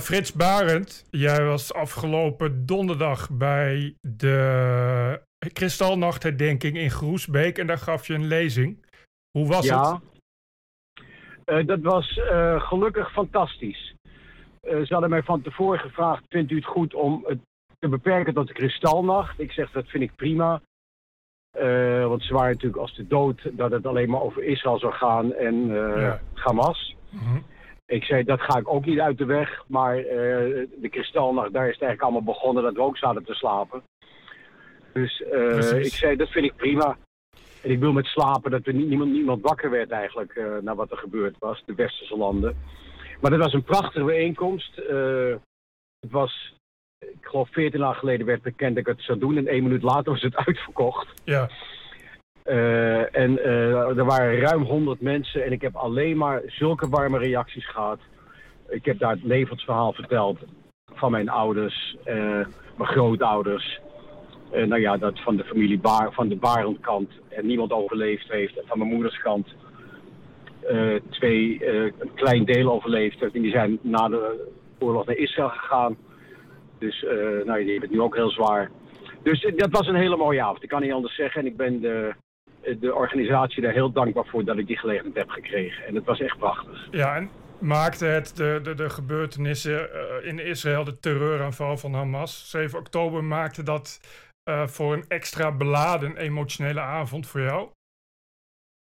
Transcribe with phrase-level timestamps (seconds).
[0.00, 8.14] Frits Barend, jij was afgelopen donderdag bij de Kristalnachtherdenking in Groesbeek en daar gaf je
[8.14, 8.86] een lezing.
[9.38, 10.00] Hoe was ja.
[11.44, 11.66] het?
[11.66, 12.20] dat was
[12.58, 13.94] gelukkig fantastisch.
[14.62, 17.38] ze hadden mij van tevoren gevraagd: Vindt u het goed om het
[17.78, 19.40] te beperken tot de kristalnacht?
[19.40, 20.60] Ik zeg dat vind ik prima.
[21.58, 24.92] Uh, want ze waren natuurlijk als de dood dat het alleen maar over Israël zou
[24.92, 26.96] gaan en uh, Hamas.
[27.10, 27.38] Mhm.
[27.90, 29.64] Ik zei, dat ga ik ook niet uit de weg.
[29.66, 30.06] Maar uh,
[30.80, 33.82] de kristalnacht, daar is het eigenlijk allemaal begonnen dat we ook zaten te slapen.
[34.92, 35.20] Dus
[35.72, 36.96] ik zei, dat vind ik prima.
[37.62, 40.96] En ik wil met slapen dat er niemand, niemand wakker werd eigenlijk naar wat er
[40.96, 42.56] gebeurd was, de westerse landen.
[43.20, 44.76] Maar dat was een prachtige bijeenkomst.
[46.00, 46.54] het was
[47.00, 49.36] ik geloof 14 jaar geleden werd bekend dat ik het zou doen.
[49.36, 51.08] En één minuut later was het uitverkocht.
[51.24, 51.50] Ja.
[52.50, 57.18] Uh, en uh, er waren ruim 100 mensen en ik heb alleen maar zulke warme
[57.18, 57.98] reacties gehad.
[58.68, 60.38] Ik heb daar het levensverhaal verteld
[60.94, 62.14] van mijn ouders, uh,
[62.76, 63.80] mijn grootouders.
[64.50, 68.58] nou ja, dat van de familie van de Barendkant en niemand overleefd heeft.
[68.58, 69.54] En van mijn moeders kant
[71.10, 73.34] twee, een klein deel overleefd heeft.
[73.34, 75.96] En die zijn na de oorlog naar Israël gegaan.
[76.78, 77.02] Dus
[77.44, 78.70] nou, die hebben het nu ook heel zwaar.
[79.22, 80.62] Dus dat was een hele mooie avond.
[80.62, 81.40] Ik kan niet anders zeggen.
[81.40, 82.14] En ik ben de,
[82.80, 85.86] de organisatie daar heel dankbaar voor dat ik die gelegenheid heb gekregen.
[85.86, 86.88] En het was echt prachtig.
[86.90, 87.30] Ja, en
[87.60, 93.24] maakte het de, de, de gebeurtenissen uh, in Israël, de terreuraanval van Hamas, 7 oktober,
[93.24, 94.00] maakte dat
[94.66, 97.68] voor een extra beladen emotionele avond voor jou?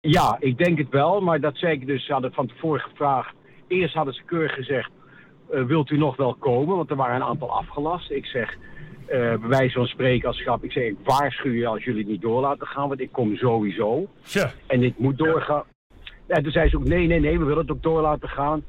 [0.07, 1.21] Ja, ik denk het wel.
[1.21, 3.35] Maar dat zei ik dus, ze hadden van tevoren gevraagd.
[3.69, 4.91] Eerst hadden ze keurig gezegd,
[5.53, 6.77] uh, wilt u nog wel komen?
[6.77, 8.11] Want er waren een aantal afgelast.
[8.11, 8.57] Ik zeg,
[9.07, 12.21] bij wijze van spreken als grap, ik zeg, ik waarschuw je als jullie het niet
[12.23, 14.07] door laten gaan, want ik kom sowieso.
[14.23, 14.53] Ja.
[14.67, 15.65] En dit moet doorgaan.
[16.27, 18.65] Ja, toen zei ze ook, nee, nee, nee, we willen het ook door laten gaan.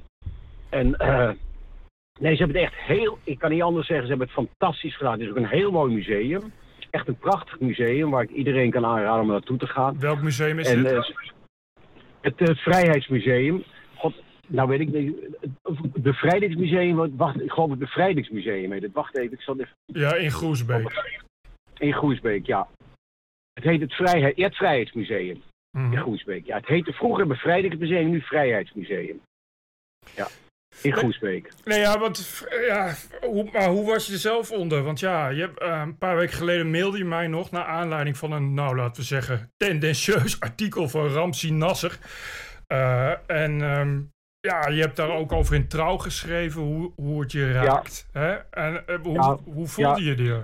[0.70, 1.30] En uh,
[2.20, 4.98] nee, ze hebben het echt heel, ik kan niet anders zeggen, ze hebben het fantastisch
[4.98, 5.12] gedaan.
[5.12, 6.54] Het is ook een heel mooi museum.
[6.90, 10.00] Echt een prachtig museum waar ik iedereen kan aanraden om naartoe te gaan.
[10.00, 11.14] Welk museum is en, dit?
[12.22, 13.64] het, het Vrijheidsmuseum.
[14.48, 15.16] Nou weet ik niet.
[15.64, 18.94] Het bevrijdingsmuseum, wacht, ik geloof het bevrijdingsmuseum heet het.
[18.94, 19.76] Wacht even, ik zal even...
[19.86, 21.04] Ja, in Groesbeek.
[21.78, 22.68] In Groesbeek, ja.
[23.54, 25.42] Het heet het, Vrijheid, het Vrijheidsmuseum.
[25.78, 26.56] Mm In Groesbeek, ja.
[26.56, 29.22] Het heette vroeger Bevrijdingsmuseum, nu Vrijheidsmuseum.
[30.16, 30.28] Ja.
[30.82, 31.50] In Groesbeek.
[31.64, 34.84] Nee, ja, want ja, hoe, maar hoe was je er zelf onder?
[34.84, 38.18] Want ja, je hebt, uh, een paar weken geleden mailde je mij nog naar aanleiding
[38.18, 42.00] van een, nou laten we zeggen, tendentieus artikel van Ramsi Nasser.
[42.68, 44.12] Uh, en um,
[44.46, 48.10] ja, je hebt daar ook over in trouw geschreven hoe, hoe het je raakt.
[48.12, 48.32] Hè?
[48.34, 49.38] En uh, hoe, ja.
[49.44, 50.42] hoe voelde je je?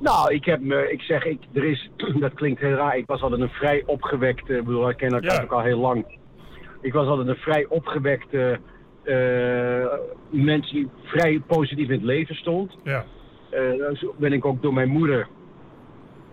[0.00, 1.90] Nou, ik heb me, ik zeg, ik, er is,
[2.20, 2.96] dat klinkt heel raar.
[2.96, 6.18] Ik was altijd een vrij opgewekte, ik bedoel, ik ken elkaar ook al heel lang.
[6.80, 8.60] Ik was altijd een vrij opgewekte
[9.04, 9.86] uh,
[10.30, 12.78] mens die vrij positief in het leven stond.
[12.84, 13.04] Ja.
[13.52, 15.28] Uh, zo ben ik ook door mijn moeder,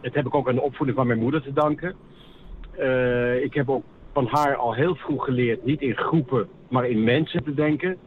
[0.01, 1.95] dat heb ik ook aan de opvoeding van mijn moeder te danken.
[2.79, 3.84] Uh, ik heb ook
[4.15, 7.97] van haar al heel vroeg geleerd niet in groepen, maar in mensen te denken.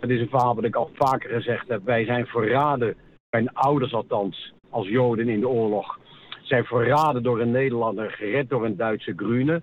[0.00, 1.84] Dat is een verhaal wat ik al vaker gezegd heb.
[1.84, 2.96] Wij zijn verraden,
[3.30, 5.98] mijn ouders althans, als Joden in de oorlog,
[6.42, 9.62] zijn verraden door een Nederlander, gered door een Duitse Grune.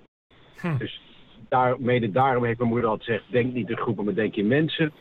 [0.61, 0.77] Hm.
[0.77, 1.01] Dus
[1.47, 4.47] daar, mede daarom heeft mijn moeder altijd gezegd, denk niet in groepen, maar denk in
[4.47, 4.93] mensen.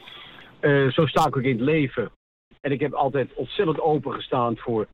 [0.60, 2.10] Uh, zo sta ik ook in het leven.
[2.60, 4.86] En ik heb altijd ontzettend opengestaan voor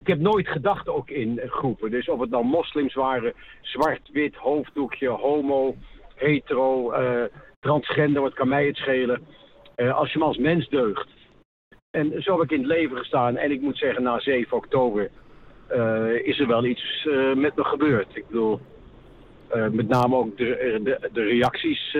[0.00, 1.90] ik heb nooit gedacht ook in groepen.
[1.90, 5.76] Dus of het nou moslims waren, zwart, wit, hoofddoekje, homo,
[6.14, 7.24] hetero, uh,
[7.60, 9.26] transgender, wat kan mij het schelen.
[9.76, 11.08] Uh, als je me als mens deugt.
[11.90, 13.36] En zo heb ik in het leven gestaan.
[13.36, 15.10] En ik moet zeggen, na 7 oktober
[15.72, 18.16] uh, is er wel iets met me gebeurd.
[18.16, 18.60] Ik bedoel,
[19.70, 21.96] met name ook de, de, de reacties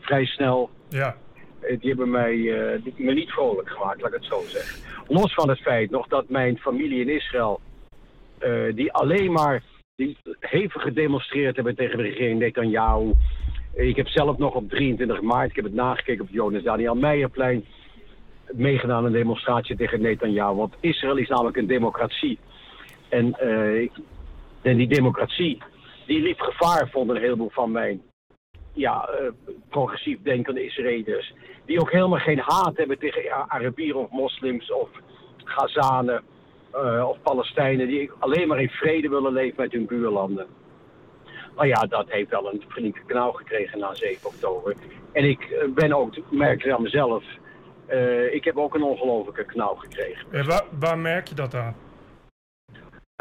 [0.00, 0.70] vrij snel.
[0.88, 1.16] Ja.
[1.60, 2.36] Eh, die hebben mij
[2.82, 4.80] die, me niet vrolijk gemaakt, laat ik het zo zeggen.
[5.08, 7.60] Los van het feit nog dat mijn familie in Israël,
[8.40, 9.62] uh, die alleen maar
[9.94, 13.12] die hevig gedemonstreerd hebben tegen de regering Netanyahu.
[13.74, 17.64] Ik heb zelf nog op 23 maart, ik heb het nagekeken op Jonas Daniel Meijerplein,
[18.52, 20.54] meegedaan aan een demonstratie tegen Netanyahu.
[20.54, 22.38] Want Israël is namelijk een democratie.
[23.08, 23.38] En,
[24.62, 25.58] en die democratie,
[26.06, 28.02] die liep gevaar, vonden een heleboel van mijn
[28.76, 29.28] ja, uh,
[29.68, 31.34] progressief denkende Israëliërs.
[31.64, 34.88] Die ook helemaal geen haat hebben tegen Arabieren of moslims of
[35.44, 36.22] Gazanen
[36.74, 37.86] uh, of Palestijnen.
[37.86, 40.46] Die alleen maar in vrede willen leven met hun buurlanden.
[41.54, 44.74] Maar ja, dat heeft wel een flinke knauw gekregen na 7 oktober.
[45.12, 47.24] En ik eh, ben ook, merk aan mezelf,
[47.90, 50.26] uh, ik heb ook een ongelofelijke knauw gekregen.
[50.30, 51.76] En waar, waar merk je dat aan?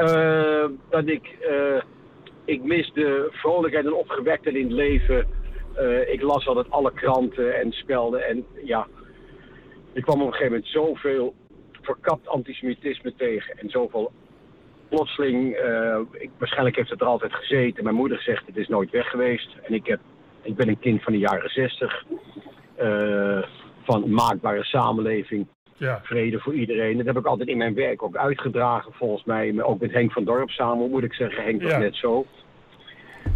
[0.01, 1.37] Uh, dat ik,
[2.45, 5.27] ik mis de vrolijkheid en opgewektheid in het leven
[5.79, 8.27] uh, ik las altijd alle kranten en spelden.
[8.27, 8.87] En ja,
[9.93, 11.33] ik kwam op een gegeven moment zoveel
[11.81, 14.11] verkapt antisemitisme tegen en zoveel
[14.89, 17.83] plotseling, uh, ik, waarschijnlijk heeft het er altijd gezeten.
[17.83, 19.49] Mijn moeder zegt het is nooit weg geweest.
[19.63, 19.99] En ik, heb,
[20.41, 22.03] ik ben een kind van de jaren zestig.
[22.81, 23.43] Uh,
[23.83, 25.47] van maakbare samenleving.
[25.77, 25.99] Ja.
[26.03, 26.97] Vrede voor iedereen.
[26.97, 29.63] Dat heb ik altijd in mijn werk ook uitgedragen, volgens mij.
[29.63, 31.43] Ook met Henk van Dorp samen, moet ik zeggen.
[31.43, 32.25] Henk was net zo.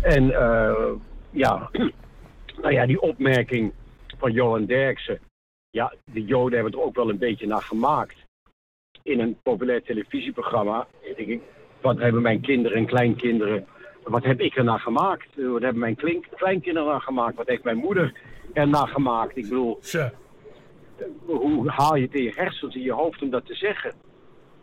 [0.01, 0.91] En uh,
[1.31, 1.69] ja,
[2.61, 3.73] nou ja, die opmerking
[4.17, 5.19] van Johan Derksen.
[5.69, 8.25] Ja, de Joden hebben er ook wel een beetje naar gemaakt.
[9.03, 10.87] In een populair televisieprogramma.
[11.15, 11.41] Denk ik,
[11.81, 13.67] wat hebben mijn kinderen en kleinkinderen...
[14.03, 15.27] Wat heb ik er naar gemaakt?
[15.35, 15.95] Wat hebben mijn
[16.35, 17.35] kleinkinderen naar gemaakt?
[17.35, 18.13] Wat heeft mijn moeder
[18.53, 19.37] er naar gemaakt?
[19.37, 19.79] Ik bedoel...
[19.81, 20.13] Ja
[21.25, 23.93] hoe haal je het in je hersens, in je hoofd om dat te zeggen?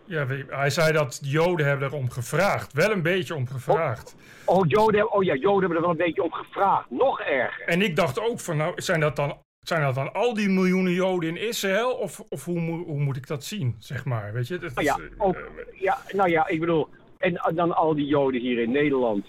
[0.06, 2.72] Ja, hij zei dat Joden hebben erom gevraagd.
[2.72, 4.16] Wel een beetje om gevraagd.
[4.44, 6.90] Oh, oh, Joden, oh ja, Joden hebben er wel een beetje om gevraagd.
[6.90, 7.66] Nog erger.
[7.66, 10.92] En ik dacht ook van, nou, zijn dat dan, zijn dat dan al die miljoenen
[10.92, 11.90] Joden in Israël?
[11.90, 14.32] Of, of hoe, hoe moet ik dat zien, zeg maar?
[14.32, 14.58] Weet je?
[14.58, 16.88] Dat nou ja, ook, uh, ja, nou ja, ik bedoel,
[17.18, 19.26] en dan al die Joden hier in Nederland.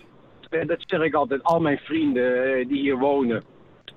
[0.49, 3.43] Eh, dat zeg ik altijd, al mijn vrienden eh, die hier wonen.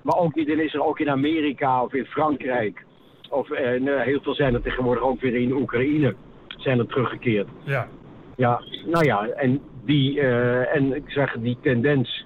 [0.01, 2.85] Maar ook niet in Israël, ook in Amerika of in Frankrijk.
[3.29, 6.15] Of en, eh, heel veel zijn er tegenwoordig ook weer in Oekraïne
[6.61, 7.47] zijn er teruggekeerd.
[7.63, 7.87] Ja.
[8.35, 12.25] Ja, nou ja, en die, uh, en ik zeg, die tendens,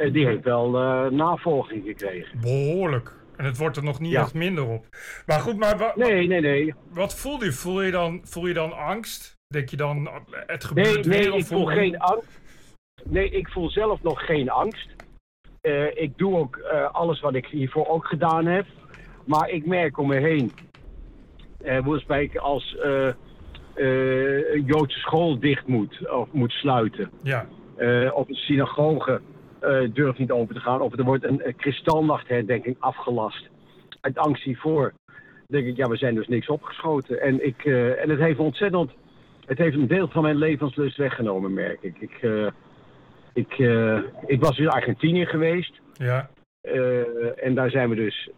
[0.00, 0.70] uh, die heeft wel
[1.10, 2.40] navolging gekregen.
[2.40, 3.12] Behoorlijk.
[3.36, 4.84] En het wordt er nog niet echt minder op.
[5.26, 6.74] Maar goed, maar nee, nee, nee.
[6.90, 7.52] wat voel je?
[7.52, 9.36] Voel je dan, voel je dan angst?
[9.46, 11.30] Denk je dan, het gebeurt nee, weer?
[11.30, 12.40] Nee, ik voel geen angst.
[13.04, 14.88] Nee, ik voel zelf nog geen angst.
[15.94, 16.60] ik doe ook
[16.92, 18.66] alles wat ik hiervoor ook gedaan heb.
[19.24, 20.52] Maar ik merk om me heen,
[21.64, 23.12] uh, als uh, uh,
[23.74, 27.10] een Joodse school dicht moet of moet sluiten.
[27.22, 27.46] Ja.
[28.12, 29.20] of een synagoge
[29.92, 30.80] durft niet open te gaan.
[30.80, 33.48] Of er wordt een, kristalnachtherdenking afgelast.
[34.00, 34.92] Uit angst hiervoor
[35.46, 37.20] denk ik, ja, we zijn dus niks opgeschoten.
[37.20, 38.90] En, ik, en het heeft ontzettend,
[39.46, 41.96] het heeft een deel van mijn levenslust weggenomen, merk ik.
[42.00, 42.50] Ik,
[43.32, 43.58] ik,
[44.26, 45.80] ik was in Argentinië geweest.
[45.92, 46.30] Ja.
[46.62, 48.30] Uh, en daar zijn we dus,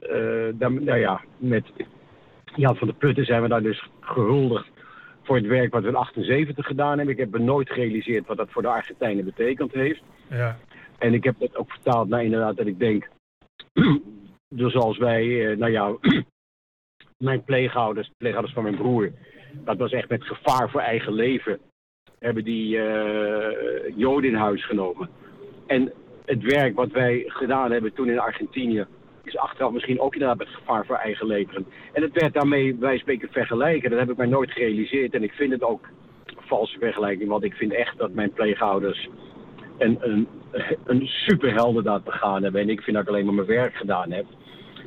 [0.55, 1.65] daar, nou ja, met
[2.57, 4.71] Jan van der Putten zijn we daar dus gehuldigd
[5.25, 7.15] voor het werk wat we in 78 gedaan hebben.
[7.15, 10.03] Ik heb me nooit gerealiseerd wat dat voor de Argentijnen betekend heeft.
[10.31, 10.59] Ja.
[10.99, 13.09] En ik heb het ook vertaald naar inderdaad dat ik denk,
[14.49, 15.97] dus zoals wij, uh, nou ja,
[17.29, 19.13] mijn pleegouders, pleegouders van mijn broer,
[19.53, 21.61] dat was echt met gevaar voor eigen leven,
[22.19, 22.79] hebben die
[23.97, 25.09] Joden in huis genomen.
[25.67, 25.93] En
[26.25, 28.87] het werk wat wij gedaan hebben toen in Argentinië
[29.27, 31.67] is achteraf misschien ook inderdaad met gevaar voor eigen leven.
[31.93, 33.91] En het werd daarmee, wij spreken, vergelijken.
[33.91, 35.15] Dat heb ik mij nooit gerealiseerd.
[35.15, 35.89] En ik vind het ook
[36.27, 39.09] een valse vergelijking, want ik vind echt dat mijn pleegouders
[39.79, 40.29] een, een,
[40.85, 42.61] een superheldendaad begaan hebben.
[42.61, 44.25] En ik vind dat ik alleen maar mijn werk gedaan heb.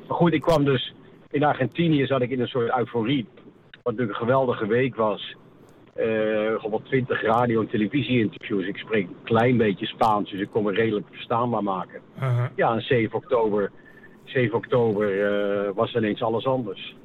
[0.08, 0.94] Maar goed, ik kwam dus
[1.32, 3.28] in Argentinië, zat ik in een soort euforie.
[3.72, 5.36] Wat natuurlijk een geweldige week was.
[6.00, 8.66] Uh, gewoon 20 radio- en televisie-interviews.
[8.66, 12.02] Ik spreek een klein beetje Spaans, dus ik kon me redelijk verstaanbaar maken.
[12.20, 13.72] Uh Ja, en 7 oktober,
[14.30, 16.96] 7 oktober uh, was ineens alles anders.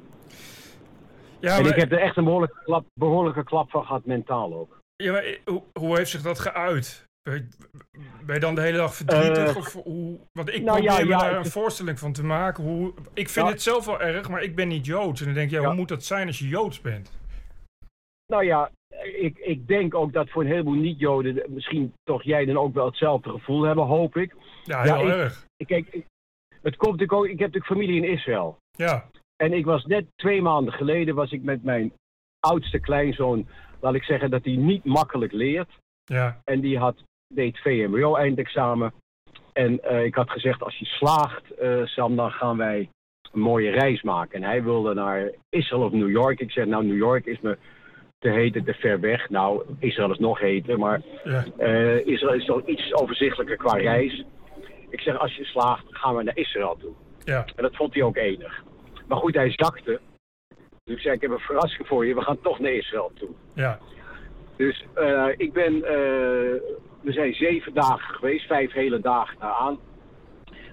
[1.39, 4.79] Ja, en ik heb er echt een behoorlijke klap, behoorlijke klap van gehad, mentaal ook.
[4.95, 7.05] Ja, maar eh, hoe, hoe heeft zich dat geuit?
[8.25, 9.55] Ben je dan de hele dag verdrietig?
[9.55, 12.63] of hoe, want ik nou, probeer ja, daar een voorstelling van te maken.
[12.63, 15.19] Hoe, ik vind het zelf wel erg, maar ik ben niet Joods.
[15.19, 17.19] En dan denk je, ja, hoe moet dat zijn als je Joods bent?
[18.25, 18.71] Nou ja,
[19.03, 22.85] ik, ik denk ook dat voor een heleboel niet-Joden misschien toch jij dan ook wel
[22.85, 24.35] hetzelfde gevoel hebben, hoop ik.
[24.63, 25.45] Ja, heel erg.
[25.57, 26.05] Ik, kijk,
[26.63, 28.57] het komt natuurlijk ook, ik heb natuurlijk familie in Israël.
[28.71, 29.09] Ja.
[29.35, 31.93] En ik was net twee maanden geleden, was ik met mijn
[32.39, 33.47] oudste kleinzoon,
[33.79, 35.69] laat ik zeggen dat hij niet makkelijk leert.
[36.03, 36.41] Ja.
[36.43, 38.93] En die had, deed VMBO-eindexamen.
[39.53, 42.89] En uh, ik had gezegd, als je slaagt, uh, Sam, dan gaan wij
[43.31, 44.43] een mooie reis maken.
[44.43, 46.39] En hij wilde naar Israël of New York.
[46.39, 47.57] Ik zei, nou, New York is me
[48.19, 49.29] te hete, te ver weg.
[49.29, 51.45] Nou, Israël is nog heter, maar ja.
[51.59, 54.23] uh, Israël is toch iets overzichtelijker qua reis.
[54.93, 56.93] Ik zeg, als je slaagt, gaan we naar Israël toe.
[57.23, 57.45] Ja.
[57.55, 58.63] En dat vond hij ook enig.
[59.07, 59.99] Maar goed, hij zakte.
[60.83, 63.29] Dus ik zei, ik heb een verrassing voor je, we gaan toch naar Israël toe.
[63.53, 63.79] Ja.
[64.55, 65.81] Dus uh, ik ben, uh,
[67.01, 69.79] we zijn zeven dagen geweest, vijf hele dagen aan.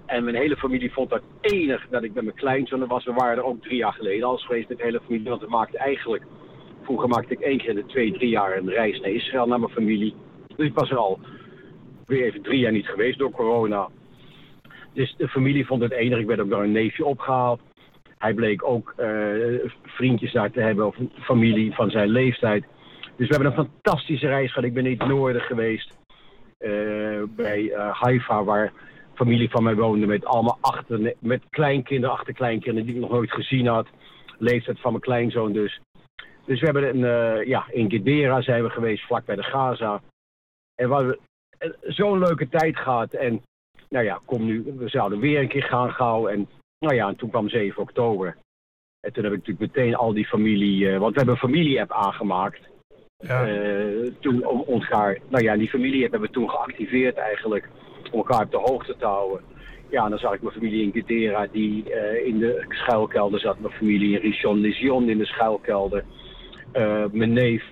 [0.06, 3.04] En mijn hele familie vond dat enig dat ik met mijn kleinzoon was.
[3.04, 5.28] We waren er ook drie jaar geleden al geweest met de hele familie.
[5.28, 6.24] Want we maakten eigenlijk
[6.82, 9.60] Vroeger maakte ik één keer in de twee, drie jaar een reis naar Israël, naar
[9.60, 10.14] mijn familie.
[10.56, 11.20] Dus ik was er al
[12.06, 13.88] weer even drie jaar niet geweest door corona.
[14.92, 16.18] Dus de familie vond het enig.
[16.18, 17.60] Ik werd ook door een neefje opgehaald.
[18.18, 22.64] Hij bleek ook uh, vriendjes daar te hebben, of familie van zijn leeftijd.
[23.16, 24.64] Dus we hebben een fantastische reis gehad.
[24.64, 25.98] Ik ben in het noorden geweest,
[26.58, 28.72] uh, bij uh, Haifa, waar
[29.14, 33.66] familie van mij woonde met allemaal achter, met kleinkinderen, achterkleinkinderen die ik nog nooit gezien
[33.66, 33.88] had.
[34.38, 35.80] leeftijd van mijn kleinzoon dus.
[36.44, 40.00] Dus we hebben een, eh, ja, in Gedera zijn we geweest, vlak bij de Gaza.
[40.74, 41.18] En we
[41.58, 43.12] eh, zo'n leuke tijd gehad.
[43.12, 43.42] En
[43.90, 46.28] nou ja, kom nu, we zouden weer een keer gaan gauw.
[46.28, 48.36] En nou ja, en toen kwam 7 oktober.
[49.00, 51.92] En toen heb ik natuurlijk meteen al die familie, eh, want we hebben een familie-app
[51.92, 52.60] aangemaakt.
[53.18, 53.46] Ja.
[53.46, 57.68] Eh, toen om ontgaar, nou ja, die familie-app hebben we toen geactiveerd eigenlijk.
[58.12, 59.40] Om elkaar op de hoogte te houden.
[59.90, 63.60] Ja, en dan zag ik mijn familie in Gedera die eh, in de schuilkelder zat.
[63.60, 66.04] Mijn familie in Rishon Lezion in de schuilkelder.
[67.12, 67.64] Mijn neef,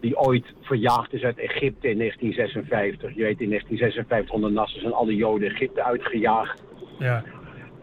[0.00, 3.14] die ooit verjaagd is uit Egypte in 1956.
[3.14, 6.62] Je weet, in 1956 onder Nasser zijn alle Joden Egypte uitgejaagd.
[6.98, 7.24] Ja.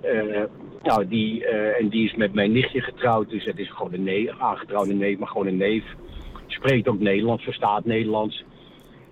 [0.02, 0.44] Eh,
[0.84, 4.04] nou, die, eh, en die is met mijn nichtje getrouwd, dus het is gewoon een
[4.04, 5.84] neef, aangetrouwde neef, maar gewoon een neef.
[6.48, 8.44] Spreekt ook Nederlands, verstaat Nederlands.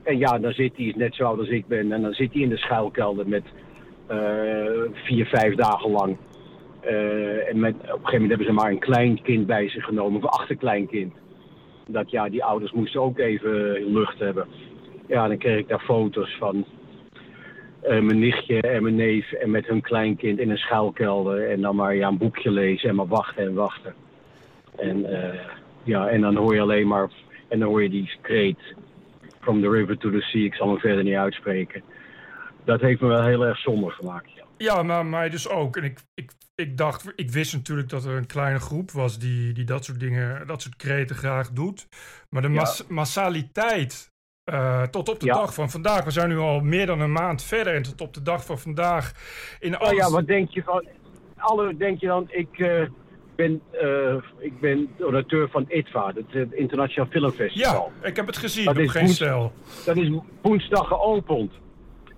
[0.03, 2.41] En ja, dan zit hij, net zo oud als ik ben, en dan zit hij
[2.41, 3.43] in de schuilkelder met
[4.07, 4.17] eh,
[4.91, 6.17] vier, vijf dagen lang.
[7.49, 10.21] En met, op een gegeven moment hebben ze maar een klein kind bij zich genomen,
[10.21, 11.13] een achterkleinkind.
[11.87, 14.47] Dat ja, die ouders moesten ook even lucht hebben.
[15.07, 16.65] Ja, dan kreeg ik daar foto's van
[17.81, 21.49] eh, mijn nichtje en mijn neef en met hun kleinkind in een schuilkelder.
[21.49, 23.93] En dan maar ja, een boekje lezen en maar wachten en wachten.
[24.75, 25.39] En, eh,
[25.83, 27.09] ja, en dan hoor je alleen maar,
[27.47, 28.59] en dan hoor je die kreet,
[29.41, 31.83] from the river to the sea, ik zal hem verder niet uitspreken.
[32.63, 34.43] Dat heeft me wel heel erg somber gemaakt, ja.
[34.57, 35.77] Ja, maar mij dus ook.
[35.77, 39.53] En ik, ik, ik dacht, ik wist natuurlijk dat er een kleine groep was die,
[39.53, 41.87] die dat soort dingen, dat soort kreten graag doet.
[42.29, 42.73] Maar de Ja.
[42.87, 45.33] massaliteit eh, tot op de Ja.
[45.33, 48.13] dag van vandaag, we zijn nu al meer dan een maand verder en tot op
[48.13, 49.11] de dag van vandaag
[49.59, 49.97] in alles.
[49.97, 50.85] ja, wat denk je van,
[51.37, 52.81] alle denk je dan, ik eh,
[53.35, 57.91] ben, eh, ik ben donateur van ITVA, het eh, Internationaal Filmfestival.
[58.01, 59.53] ja, ik heb het gezien Dat op is geen stel.
[59.85, 61.51] Dat is woensdag geopend.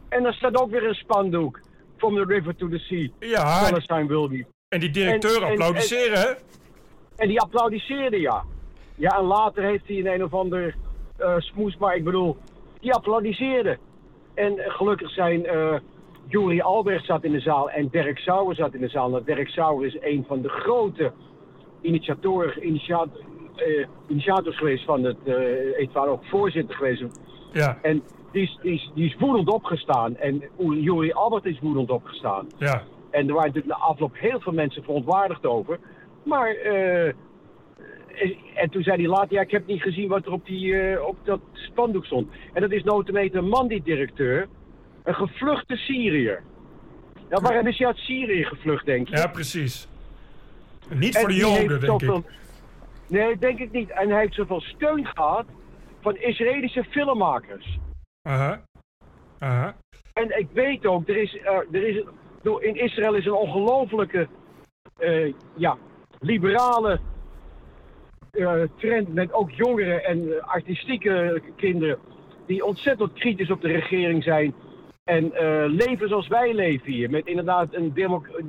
[0.09, 1.59] En er staat ook weer een spandoek.
[1.97, 3.11] From the river to the sea.
[3.19, 4.45] Ja, Palestine will be.
[4.69, 6.27] en die directeur en- en- applaudisseren, hè?
[7.15, 8.43] En die applaudisseerde, ja.
[8.95, 10.75] Ja, en later heeft hij in een of ander
[11.17, 12.37] eh smoes, maar ik bedoel,
[12.79, 13.77] die applaudisseerde.
[14.33, 15.75] En gelukkig zijn eh
[16.27, 19.09] Juri Albrecht zat in de zaal en Dirk Sauer zat in de zaal.
[19.09, 21.11] Nou, Dirk Sauer is een van de grote
[21.81, 23.07] initiatoren, initiat,
[23.55, 27.03] eh, initiators geweest van het, eh ETWA, ook voorzitter geweest.
[27.53, 30.17] Ja, En die is, die, is, die is woedend opgestaan.
[30.17, 32.47] En Juri Albert is woedend opgestaan.
[32.57, 32.83] ja.
[33.11, 35.79] En er waren natuurlijk na afloop heel veel mensen verontwaardigd over.
[36.23, 37.13] Maar, eh,
[38.53, 41.05] en toen zei hij later, ja, ik heb niet gezien wat er op, die, eh,
[41.05, 42.31] op dat spandoek stond.
[42.53, 44.47] En dat is notabene een man, die directeur,
[45.03, 46.43] een gevluchte Syriër.
[47.29, 49.15] Nou, waarom is hij uit Syrië gevlucht, denk je?
[49.15, 49.87] Ja, precies.
[50.93, 52.23] Niet En voor de Joden, denk ik.
[53.07, 53.89] Nee, denk ik niet.
[53.89, 55.45] En hij heeft zoveel steun gehad
[56.01, 57.79] van Israëlische filmmakers.
[58.27, 59.75] Aha.
[60.13, 61.37] En ik weet ook, er is,
[61.71, 62.03] er is,
[62.59, 64.27] in Israël is een ongelofelijke
[64.97, 65.77] eh, ja,
[66.19, 66.99] liberale
[68.31, 71.97] eh, trend met ook jongeren en eh, artistieke kinderen
[72.45, 74.53] die ontzettend kritisch op de regering zijn.
[75.03, 75.31] En
[75.67, 77.09] leven zoals wij leven hier.
[77.09, 77.93] Met inderdaad een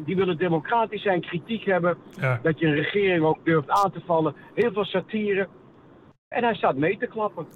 [0.04, 1.97] die willen democratisch zijn, kritiek hebben.
[2.20, 2.40] Ja.
[2.42, 4.35] Dat je een regering ook durft aan te vallen.
[4.54, 5.49] Heel veel satire.
[6.28, 7.47] En hij staat mee te klappen.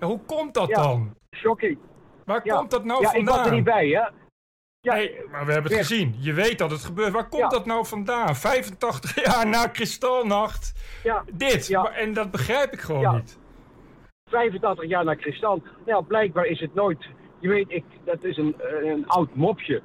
[0.00, 0.82] Hoe komt dat Ja.
[0.82, 1.14] dan?
[1.36, 1.78] Shocking.
[2.24, 3.36] Waar Ja, komt dat nou ja ik vandaan?
[3.36, 4.08] was er niet bij, hè?
[4.80, 6.14] Ja, Nee, maar we hebben het gezien.
[6.18, 7.12] Je weet dat het gebeurt.
[7.12, 7.48] Waar komt Ja.
[7.48, 8.36] dat nou vandaan?
[8.36, 10.72] 85 jaar na Kristalnacht.
[11.04, 11.24] ja.
[11.32, 11.66] Dit.
[11.66, 11.90] Ja.
[11.92, 13.12] En dat begrijp ik gewoon Ja.
[13.12, 13.38] niet.
[14.30, 15.62] 85 jaar naar Christan.
[15.86, 17.06] Nou, blijkbaar is het nooit.
[17.38, 19.82] Je weet, ik, dat is een, een oud mopje.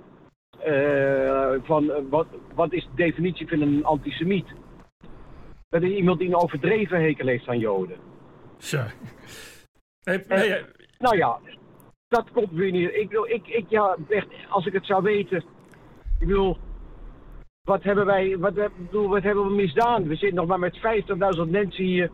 [0.60, 4.48] eh, van eh, wat, wat is de definitie van een antisemiet?
[5.70, 7.98] Dat is iemand die een overdreven hekel heeft aan Joden.
[8.58, 8.88] Tja.
[10.04, 10.66] Nee, En- nee,
[11.02, 11.40] Nou ja,
[12.08, 12.94] dat komt weer niet.
[12.94, 15.38] Ik, bedoel, ik, ik, ja, echt, als ik het zou weten.
[16.20, 16.58] Ik bedoel,
[17.64, 20.08] wat hebben wij, wat, ik bedoel, wat hebben we misdaan?
[20.08, 22.10] We zitten nog maar met 50.000 mensen hier.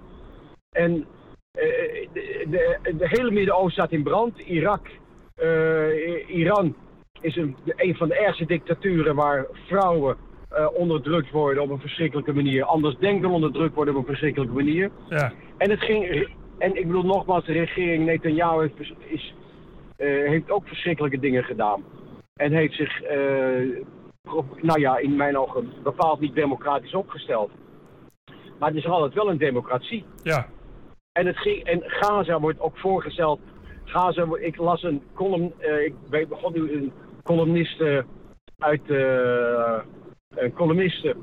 [0.71, 1.05] En
[1.51, 4.39] eh, de, de, de hele Midden-Oosten staat in brand.
[4.39, 4.87] Irak,
[5.35, 6.75] eh, Iran
[7.21, 10.17] is een, een van de ergste dictaturen waar vrouwen
[10.49, 12.63] eh, onderdrukt worden op een verschrikkelijke manier.
[12.63, 14.91] Anders denken onderdrukt worden op een verschrikkelijke manier.
[15.09, 15.33] ja.
[15.57, 16.29] En het ging.
[16.57, 19.33] En ik bedoel nogmaals, de regering Netanyahu heeft, is,
[19.97, 21.83] eh, heeft ook verschrikkelijke dingen gedaan.
[22.33, 23.83] En heeft zich, eh,
[24.61, 27.51] nou ja, in mijn ogen bepaald niet democratisch opgesteld.
[28.59, 30.05] Maar het is altijd wel een democratie.
[30.23, 30.47] ja.
[31.11, 33.39] En, het ging, en Gaza wordt ook voorgesteld.
[33.83, 36.91] Gaza, ik las een column, eh, ik ben- begon nu een
[37.23, 37.81] columnist
[38.57, 38.81] uit
[40.35, 41.15] een columniste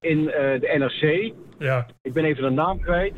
[0.00, 1.86] in de NRC ja.
[2.02, 3.14] ik ben even de naam kwijt.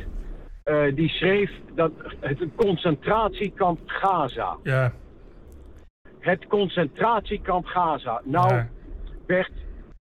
[0.63, 4.57] Eh, die schreef dat het een concentratiekamp Gaza.
[4.63, 4.93] ja.
[6.19, 8.21] Het concentratiekamp Gaza.
[8.25, 8.69] Nou, Ja.
[9.27, 9.53] Bert,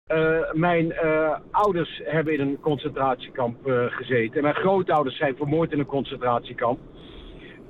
[0.10, 3.58] Eh, mijn eh, ouders hebben in een concentratiekamp
[3.90, 4.36] gezeten.
[4.36, 6.80] En mijn grootouders zijn vermoord in een concentratiekamp.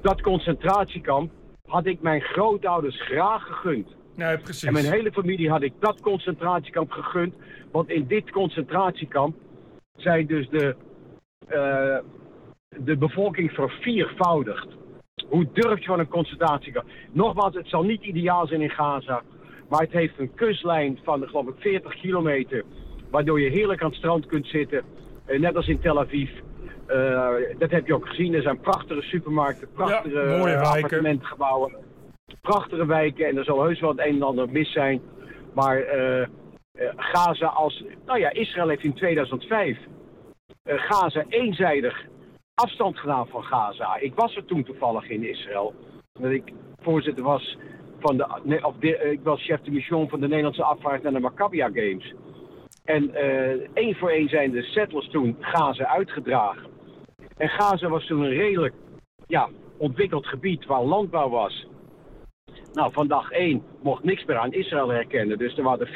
[0.01, 1.31] Dat concentratiekamp
[1.67, 3.87] had ik mijn grootouders graag gegund.
[4.15, 4.63] Nee, precies.
[4.63, 7.33] En mijn hele familie had ik dat concentratiekamp gegund.
[7.71, 9.35] Want in dit concentratiekamp
[9.95, 10.75] zijn dus de,
[12.83, 14.67] de bevolking verviervoudigd.
[15.27, 16.87] Hoe durf je van een concentratiekamp?
[17.11, 19.21] Nogmaals, het zal niet ideaal zijn in Gaza.
[19.69, 22.63] Maar het heeft een kustlijn van, geloof ik, 40 kilometer.
[23.09, 24.83] Waardoor je heerlijk aan het strand kunt zitten.
[25.25, 26.29] eh, net als in Tel Aviv.
[26.85, 28.33] Eh, dat heb je ook gezien.
[28.33, 31.75] Er zijn prachtige supermarkten, prachtige eh, appartementgebouwen.
[32.41, 33.27] Prachtige wijken.
[33.27, 35.01] En er zal heus wel het een en ander mis zijn.
[35.53, 35.83] Maar
[36.95, 37.83] Gaza als...
[38.05, 39.77] Nou ja, Israël heeft in 2005
[40.69, 42.05] eh, Gaza eenzijdig
[42.63, 43.97] afstand gedaan van Gaza.
[43.99, 45.73] Ik was er toen toevallig in Israël.
[46.13, 47.57] Dat ik voorzitter was
[47.99, 48.59] van de...
[48.61, 52.13] of eh, ik was chef de mission van de Nederlandse afvaart naar de Maccabia Games.
[52.83, 56.69] En eh, één voor één zijn de settlers toen Gaza uitgedragen.
[57.37, 58.73] En Gaza was toen een redelijk
[59.27, 61.67] ja, ontwikkeld gebied waar landbouw was.
[62.73, 65.37] Nou, van dag 1 mocht niks meer aan Israël herkennen.
[65.37, 65.87] Dus er waren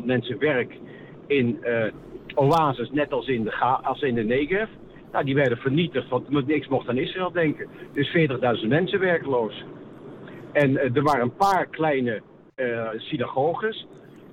[0.00, 0.78] 40.000 mensen werk
[1.26, 1.92] in eh
[2.34, 4.68] oases, net als in, de als in de Negev.
[5.12, 7.68] Nou, die werden vernietigd, want niks mocht aan Israël denken.
[7.92, 8.16] Dus
[8.62, 9.64] 40.000 mensen werkloos.
[10.52, 12.22] En eh, er waren een paar kleine
[12.54, 13.86] eh, synagoges.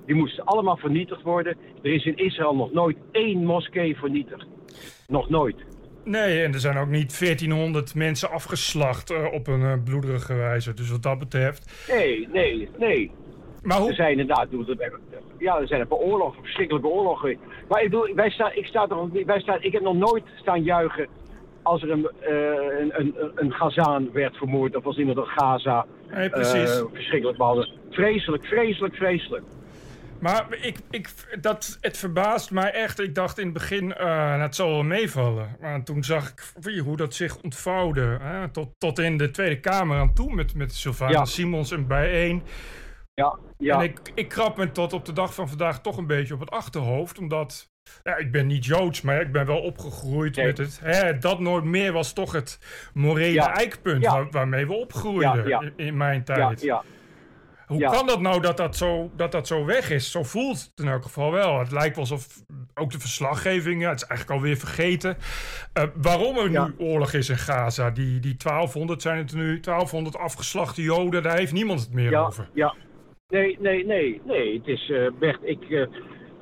[0.06, 1.56] Die moesten allemaal vernietigd worden.
[1.82, 4.46] Er is in Israël nog nooit één moskee vernietigd.
[5.08, 5.56] Nog nooit.
[6.04, 10.74] Nee, en er zijn ook niet 1400 mensen afgeslacht eh, op een bloederige wijze.
[10.74, 11.88] Dus wat dat betreft.
[11.88, 13.10] Nee, nee, nee.
[13.62, 14.46] Maar Er zijn inderdaad,
[15.38, 17.38] ja, er zijn een paar oorlogen, verschrikkelijke oorlogen.
[17.68, 20.62] Maar ik bedoel, wij staan, ik, sta toch, wij staan, ik heb nog nooit staan
[20.62, 21.08] juichen
[21.62, 25.86] als er een, eh, een, een, een Gazaan werd vermoord of als iemand uit Gaza
[26.10, 26.78] Nee, precies.
[26.78, 27.72] eh, verschrikkelijk behandeld.
[27.90, 29.44] Vreselijk, vreselijk, vreselijk.
[30.20, 31.08] Maar ik, ik,
[31.40, 33.00] dat, het verbaast mij echt.
[33.00, 35.56] Ik dacht in het begin, eh, nou, het zal wel meevallen.
[35.60, 38.18] Maar toen zag ik wie, hoe dat zich ontvouwde.
[38.20, 38.48] Hè?
[38.48, 41.24] Tot, tot in de Tweede Kamer aan toe met, met Sylvana Ja.
[41.24, 42.42] Simons en bijeen.
[43.20, 43.74] Ja, ja.
[43.78, 46.40] En ik, ik krap me tot op de dag van vandaag toch een beetje op
[46.40, 47.18] het achterhoofd.
[47.18, 47.68] Omdat,
[48.02, 50.46] ja, ik ben niet Joods, maar ik ben wel opgegroeid Nee.
[50.46, 50.80] met het...
[50.82, 52.58] Hè, dat nooit meer was toch het
[52.94, 53.54] morele Ja.
[53.56, 54.12] eikpunt Ja.
[54.12, 55.60] waar- waarmee we opgroeiden Ja.
[55.60, 56.60] In, in mijn tijd.
[56.60, 56.82] ja.
[57.66, 60.10] Hoe kan dat nou dat dat, zo, dat dat zo weg is?
[60.10, 61.58] Zo voelt het in elk geval wel.
[61.58, 62.26] Het lijkt wel alsof
[62.74, 65.16] ook de verslaggeving, ja, het is eigenlijk alweer vergeten.
[65.72, 67.90] eh, waarom er nu oorlog is in Gaza.
[67.90, 72.20] Die, die 1200 zijn het nu, 1200 afgeslachte Joden, daar heeft niemand het meer Ja,
[72.20, 72.48] over.
[72.54, 72.74] ja.
[73.30, 74.58] Nee, nee, nee, nee.
[74.58, 75.86] Het is, eh Bert, ik, eh,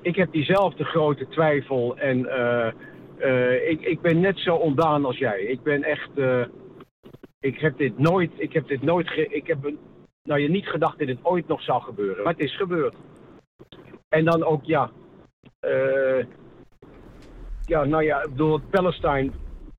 [0.03, 5.41] ik heb diezelfde grote twijfel en eh, ik, ik ben net zo ondaan als jij.
[5.41, 6.11] Ik ben echt,
[7.41, 9.73] ik heb dit nooit, ik heb dit nooit, ge, ik heb
[10.23, 12.95] nou je niet gedacht dat dit ooit nog zou gebeuren, maar het is gebeurd.
[14.09, 14.91] En dan ook, ja,
[17.65, 19.31] ja, nou ja, ik bedoel, Palestine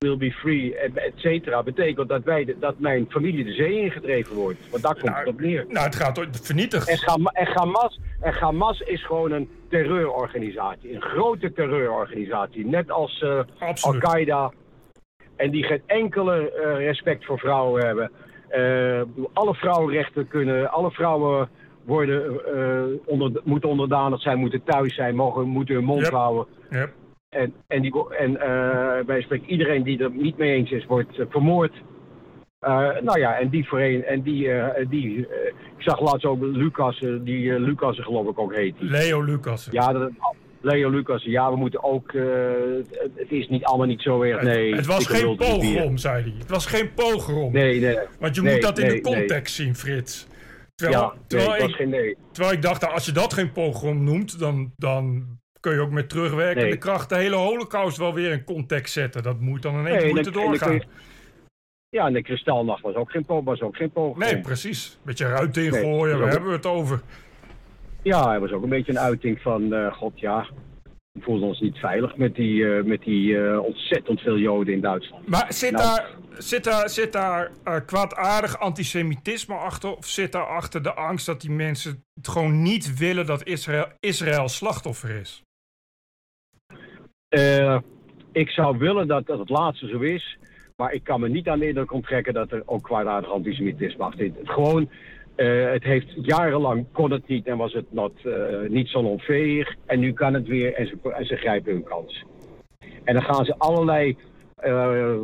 [0.04, 3.80] will be free, et et cetera, betekent dat, wij, de- dat mijn familie de zee
[3.80, 4.58] ingedreven wordt.
[4.70, 5.64] Want daar komt Nou, het op neer.
[5.68, 6.88] Nou, het gaat vernietigd.
[6.88, 10.94] En, Hama- en, Hamas, en Hamas is gewoon een terreurorganisatie.
[10.94, 12.66] Een grote terreurorganisatie.
[12.66, 13.40] Net als eh.
[13.80, 14.52] Al-Qaeda.
[15.36, 18.10] En die geen enkele eh, respect voor vrouwen hebben.
[18.48, 20.70] Eh, alle vrouwenrechten kunnen.
[20.70, 21.48] Alle vrouwen
[21.84, 22.40] worden,
[23.06, 26.12] onder, moeten onderdanig zijn, moeten thuis zijn, mogen, moeten hun mond Yep.
[26.12, 26.46] houden.
[26.70, 26.92] Yep.
[27.30, 31.18] En, en, die, en eh, wij spreken iedereen die er niet mee eens is, wordt
[31.18, 31.72] eh, vermoord.
[32.60, 34.48] Eh, nou ja, en die voorheen, en die,
[34.88, 38.78] die ik zag laatst ook Lucas, die Lucas geloof ik ook heet.
[38.78, 38.90] die.
[38.90, 39.68] Leo Lucas.
[39.70, 40.10] Ja, dat,
[40.60, 42.12] Leo Lucas, ja, we moeten ook,
[43.14, 44.74] het, is niet allemaal niet zo erg, nee.
[44.74, 46.34] het was geen pogrom, zei hij.
[46.38, 47.52] Het was geen pogrom.
[47.52, 47.98] Nee, nee.
[48.18, 49.00] Want je nee, moet dat in de nee.
[49.00, 50.26] context zien, Frits.
[50.74, 54.04] Terwijl, Ja, nee, terwijl, ik, geen terwijl ik dacht, nou, als je dat geen pogrom
[54.04, 55.26] noemt, dan, dan
[55.60, 56.76] kun je ook met terugwerkende Nee.
[56.78, 59.22] kracht de hele holocaust wel weer in context zetten.
[59.22, 60.72] Dat moet dan in één Nee, moeten en doorgaan.
[60.74, 60.84] je-
[61.88, 63.92] Ja, en de kristalnacht was ook geen, was ook geen.
[64.16, 64.98] Nee, precies.
[65.04, 67.00] Beetje ruit ingooien, Nee, waar hebben we het over?
[68.02, 70.46] Ja, hij was ook een beetje een uiting van, eh, god ja,
[71.12, 74.80] we voelden ons niet veilig met die, eh, met die eh, ontzettend veel Joden in
[74.80, 75.28] Duitsland.
[75.28, 75.84] Maar zit Nou.
[75.84, 77.50] daar, zit daar, zit daar
[77.86, 79.96] kwaadaardig antisemitisme achter?
[79.96, 83.86] Of zit daar achter de angst dat die mensen het gewoon niet willen dat Israël,
[84.00, 85.42] Israël slachtoffer is?
[87.30, 87.78] Eh,
[88.32, 90.38] ik zou willen dat, dat het laatste zo is,
[90.76, 94.24] maar ik kan me niet aan de indruk onttrekken dat er ook kwaadaardig antisemitisme achter
[94.24, 94.36] zit.
[94.38, 94.90] Het gewoon,
[95.34, 99.74] eh, het heeft jarenlang kon het niet en was het not, eh, niet zo onveeg
[99.86, 102.24] en nu kan het weer en ze, en ze grijpen hun kans.
[103.04, 104.16] En dan gaan ze allerlei
[104.56, 105.16] eh,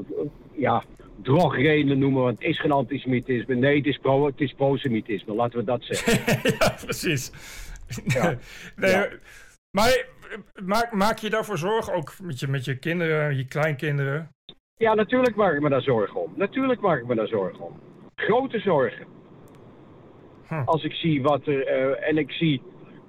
[0.53, 0.85] ja,
[1.23, 3.55] drogredenen noemen, want het is geen antisemitisme.
[3.55, 6.33] Nee, het is, pro, het is prosemitisme, laten we dat zeggen.
[6.59, 7.31] ja, precies.
[8.05, 8.39] Ja.
[8.77, 9.09] nee, Ja.
[9.71, 10.07] Maar
[10.65, 14.29] maak, maak je daarvoor zorgen, ook met je, met je kinderen, je kleinkinderen?
[14.77, 16.33] Ja, natuurlijk maak ik me daar zorgen om.
[16.37, 17.81] Natuurlijk maak ik me daar zorgen om.
[18.15, 19.07] Grote zorgen.
[20.47, 20.63] Hm.
[20.65, 21.67] Als ik zie wat er...
[21.67, 22.63] eh, en ik zie...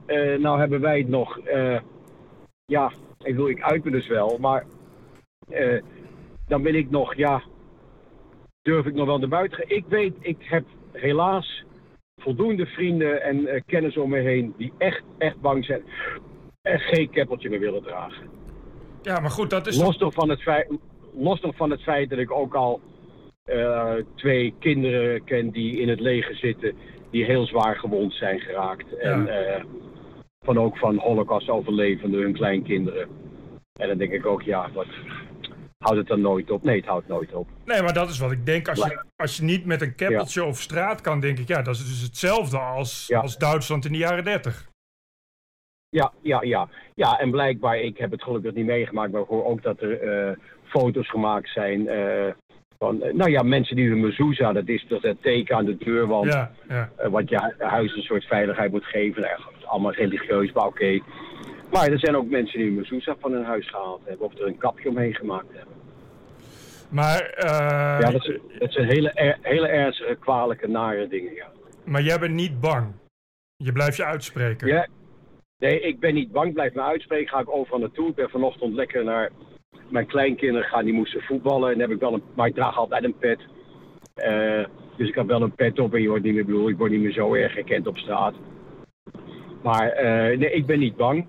[0.05, 1.39] eh, nou hebben wij het nog...
[1.39, 1.79] eh,
[2.65, 2.91] ja,
[3.23, 4.65] ik wil, ik uit me dus wel, maar...
[6.47, 7.43] dan ben ik nog, ja...
[8.61, 9.69] Durf ik nog wel naar buiten gaan.
[9.69, 11.63] Ik weet, ik heb helaas
[12.21, 14.53] voldoende vrienden en kennis om me heen...
[14.57, 15.83] die echt, echt bang zijn.
[16.67, 18.27] En geen keppeltje meer willen dragen.
[19.01, 20.67] Ja, maar goed, dat is Los nog, van het feit,
[21.17, 22.81] los nog van het feit dat ik ook al
[23.43, 26.75] eh, twee kinderen ken die in het leger zitten,
[27.11, 28.97] die heel zwaar gewond zijn geraakt.
[28.97, 29.63] En eh,
[30.45, 33.07] van ook van holocaust-overlevenden, hun kleinkinderen.
[33.79, 34.87] En dan denk ik ook, ja, wat
[35.77, 36.63] houdt het dan nooit op?
[36.63, 37.47] Nee, het houdt nooit op.
[37.65, 38.67] Nee, maar dat is wat ik denk.
[38.67, 41.75] Als je, als je niet met een keppeltje over straat kan, denk ik, ja, dat
[41.75, 43.19] is dus hetzelfde als, Ja.
[43.19, 44.69] als Duitsland in de jaren 30.
[45.97, 46.67] Ja, ja, ja.
[46.95, 50.01] Ja, en blijkbaar, ik heb het gelukkig niet meegemaakt, maar ik hoor ook dat er
[50.01, 52.31] eh, foto's gemaakt zijn eh,
[52.77, 55.77] van, eh, nou ja, mensen die hun mezouza, dat is toch het teken aan de
[55.77, 56.33] deurwand.
[56.33, 56.89] Ja, ja.
[57.09, 59.21] wat je hu- huis een soort veiligheid moet geven.
[59.21, 60.99] Nou, ja, allemaal religieus, maar oké.
[61.71, 64.47] Maar er zijn ook mensen die een mezouza van hun huis gehaald hebben of er
[64.47, 65.75] een kapje omheen gemaakt hebben.
[66.89, 67.33] Maar,
[67.99, 71.47] ja, dat, dat zijn hele, er- hele ernstige, kwalijke, nare dingen, ja.
[71.85, 72.85] maar jij bent niet bang.
[73.63, 74.67] Je blijft je uitspreken.
[74.67, 74.87] ja.
[75.57, 78.09] Nee, ik ben niet bang, blijf me uitspreken, ga ik overal naartoe.
[78.09, 79.31] Ik ben vanochtend lekker naar
[79.89, 81.73] mijn kleinkinderen gaan, die moesten voetballen.
[81.73, 83.39] En heb ik wel een, maar ik draag altijd een pet.
[84.13, 84.65] Eh,
[84.95, 87.01] dus ik heb wel een pet op en je wordt niet meer, ik word niet
[87.01, 88.35] meer zo erg herkend op straat.
[89.63, 91.27] Maar eh, nee, ik ben niet bang.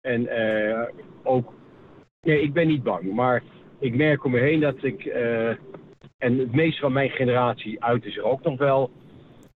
[0.00, 0.88] En eh,
[1.22, 1.52] ook,
[2.20, 3.12] nee, ik ben niet bang.
[3.12, 3.42] Maar
[3.78, 5.04] ik merk om me heen dat ik,
[6.18, 8.90] en het meeste van mijn generatie uit zich ook nog wel.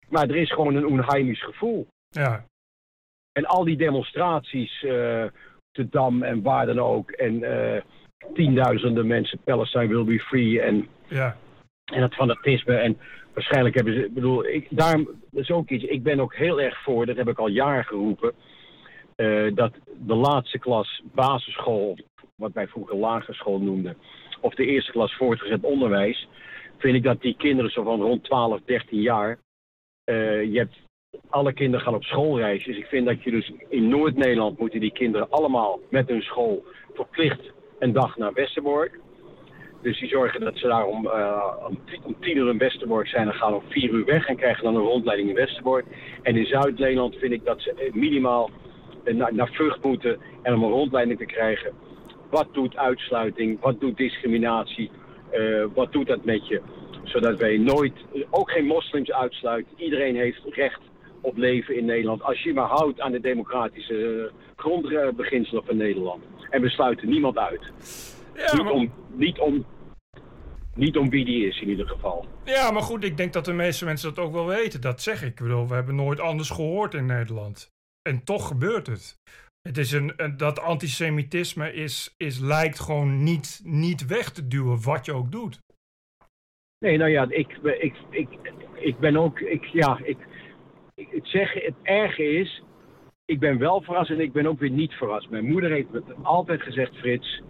[0.10, 1.88] Maar er is gewoon een onheimisch gevoel.
[2.10, 2.46] Ja,
[3.32, 5.26] En al die demonstraties, eh
[5.72, 7.12] te Dam en waar dan ook.
[7.12, 7.82] En eh,
[8.34, 10.62] tienduizenden mensen, Palestine will be free.
[10.62, 11.38] En, ja.
[11.86, 12.76] en het fanatisme.
[12.76, 12.98] En
[13.34, 15.84] waarschijnlijk hebben ze, ik bedoel, ik, daarom, dat is ook iets.
[15.84, 18.34] Ik ben ook heel erg voor, dat heb ik al jaren geroepen.
[19.16, 21.98] eh, dat de laatste klas basisschool,
[22.36, 23.98] wat wij vroeger lagere school noemden.
[24.40, 26.28] Of de eerste klas voortgezet onderwijs.
[26.78, 29.38] Vind ik dat die kinderen zo van rond 12, 13 jaar.
[30.06, 30.78] je hebt
[31.30, 32.64] alle kinderen gaan op schoolreis.
[32.66, 36.64] Dus ik vind dat je dus in Noord-Nederland moeten die kinderen allemaal met hun school
[36.94, 39.00] verplicht een dag naar Westerbork.
[39.82, 43.08] Dus die zorgen dat ze daar om, eh, om, ti- om tien uur in Westerbork
[43.08, 45.86] zijn en gaan om vier uur weg en krijgen dan een rondleiding in Westerbork.
[46.22, 48.50] En in Zuid-Nederland vind ik dat ze eh, minimaal
[49.04, 51.72] eh, naar, naar Vught moeten en om een rondleiding te krijgen.
[52.30, 53.60] Wat doet uitsluiting?
[53.62, 54.92] Wat doet discriminatie?
[55.74, 56.62] Wat doet dat met je?
[57.04, 57.94] Zodat wij nooit,
[58.30, 59.74] ook geen moslims uitsluiten.
[59.78, 60.80] Iedereen heeft recht
[61.22, 62.22] op leven in Nederland.
[62.22, 66.24] Als je maar houdt aan de democratische eh, grondbeginselen van Nederland.
[66.50, 67.72] En we sluiten niemand uit.
[68.36, 69.66] Ja, niet, maar, om, niet, om,
[70.76, 72.26] niet om wie die is in ieder geval.
[72.46, 74.82] ja, maar goed, ik denk dat de meeste mensen dat ook wel weten.
[74.82, 75.30] Dat zeg ik.
[75.30, 77.70] Ik bedoel, we hebben nooit anders gehoord in Nederland.
[78.10, 79.20] En toch gebeurt het.
[79.62, 85.06] Het is een, dat antisemitisme is, is, lijkt gewoon niet, niet weg te duwen, wat
[85.06, 85.60] je ook doet.
[86.86, 88.28] Nee, nou ja, ik, ik, ik,
[88.74, 90.18] ik ben ook, ik, ja, ik,
[91.10, 92.64] het zeggen, het erge is,
[93.26, 95.30] ik ben wel verrast en ik ben ook weer niet verrast.
[95.30, 97.42] Mijn moeder heeft me altijd gezegd, Frits,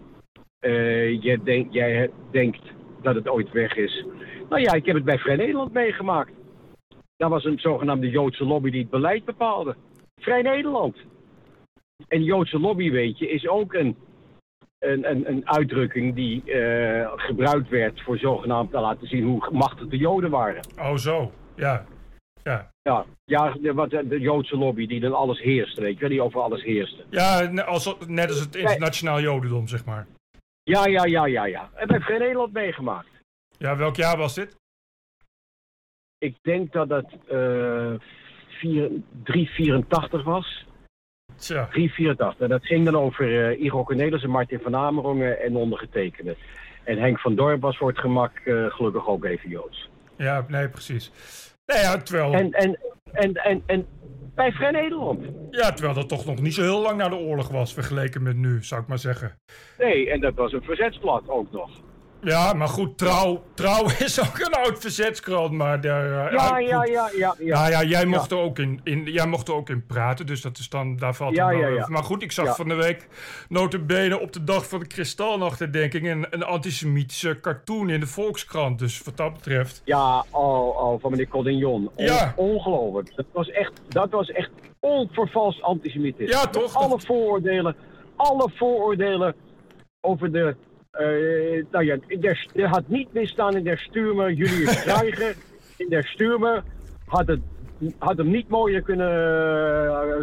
[0.58, 2.62] eh, jij, denk, jij denkt
[3.02, 4.04] dat het ooit weg is.
[4.48, 6.32] Nou ja, ik heb het bij Vrij Nederland meegemaakt.
[7.16, 9.76] Dat was een zogenaamde Joodse lobby die het beleid bepaalde.
[10.20, 10.96] Vrij Nederland.
[12.08, 13.96] En Joodse lobby, weet je, is ook een,
[14.78, 19.86] een, een, een uitdrukking die eh, gebruikt werd voor zogenaamd te laten zien hoe machtig
[19.88, 20.66] de Joden waren.
[20.78, 21.30] Oh, zo.
[21.56, 21.84] Ja.
[22.42, 22.70] Ja.
[22.82, 26.40] Ja, ja de, wat, de Joodse lobby die dan alles heerste, weet je die over
[26.40, 27.04] alles heerste.
[27.10, 30.06] Ja, als, net als het internationaal jodendom, zeg maar.
[30.62, 31.70] Ja, ja, ja, ja, ja.
[31.74, 33.08] En bij Vrij Nederland meegemaakt.
[33.58, 34.56] Ja, welk jaar was dit?
[36.18, 37.92] Ik denk dat het eh,
[38.48, 38.90] vier-
[39.22, 40.66] 384 was.
[41.36, 41.66] Tja.
[41.70, 42.40] 384.
[42.40, 46.36] En dat ging dan over eh Igor Cornelissen, Martin van Amerongen en ondergetekende.
[46.84, 49.88] En Henk van Dorp was voor het gemak eh, gelukkig ook even Joods.
[50.16, 51.10] Ja, nee, precies.
[51.80, 52.78] Ja, terwijl, En, en,
[53.12, 53.86] en, en, en
[54.34, 55.24] bij Vrij Nederland.
[55.50, 58.36] ja, terwijl dat toch nog niet zo heel lang na de oorlog was, vergeleken met
[58.36, 59.38] nu, zou ik maar zeggen.
[59.78, 61.70] Nee, en dat was een verzetsblad ook nog.
[62.24, 66.04] Ja, maar goed, trouw, trouw is ook een oud verzetskrant, maar daar...
[66.04, 67.60] uh, ja, ja, ja, ja, ja.
[67.60, 70.40] Nou ja, jij mocht, Er ook in, in, jij mocht er ook in praten, dus
[70.40, 71.86] dat is dan, daar valt ja, het ja, ja.
[71.88, 73.08] Maar goed, ik zag van de week
[73.48, 79.02] notabene op de dag van de kristalnachtherdenking een, een antisemitische cartoon in de Volkskrant, dus
[79.02, 79.82] wat dat betreft...
[79.84, 81.90] Ja, oh, oh van meneer Collignon.
[81.96, 82.32] ja.
[82.36, 83.12] Ongelooflijk.
[83.16, 86.32] Dat was echt, dat was echt onvervals antisemitisme.
[86.32, 86.74] Ja, toch?
[86.74, 87.76] Alle vooroordelen,
[88.16, 89.34] alle vooroordelen
[90.00, 90.56] over de
[91.00, 95.34] uh, nou ja, der, er had niet misstaan in der Stuurmer Julius Streiger.
[95.76, 96.62] in der Stuurmer
[97.06, 97.40] had, het,
[97.98, 99.12] had hem niet mooier kunnen...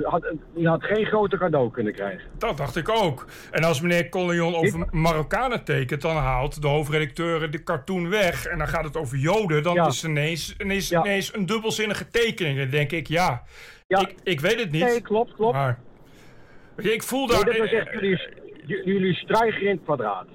[0.01, 2.29] Uh, had, die had geen groter cadeau kunnen krijgen.
[2.37, 3.25] Dat dacht ik ook.
[3.51, 6.01] En als meneer Collignon over Marokkanen tekent...
[6.01, 8.45] dan haalt de hoofdredacteur de cartoon weg...
[8.45, 9.63] en dan gaat het over Joden...
[9.63, 10.99] dan is het ineens, ineens, ja.
[10.99, 12.57] ineens een dubbelzinnige tekening.
[12.57, 13.43] Dan denk ik, ja,
[13.87, 13.99] ja.
[13.99, 14.83] Ik, ik weet het niet.
[14.83, 15.53] Nee, klopt, klopt.
[15.53, 15.79] Maar,
[16.75, 17.45] ik voel daar...
[17.45, 18.29] Nee, dat was echt Julius,
[18.65, 20.27] Julius Streiger in het kwadraat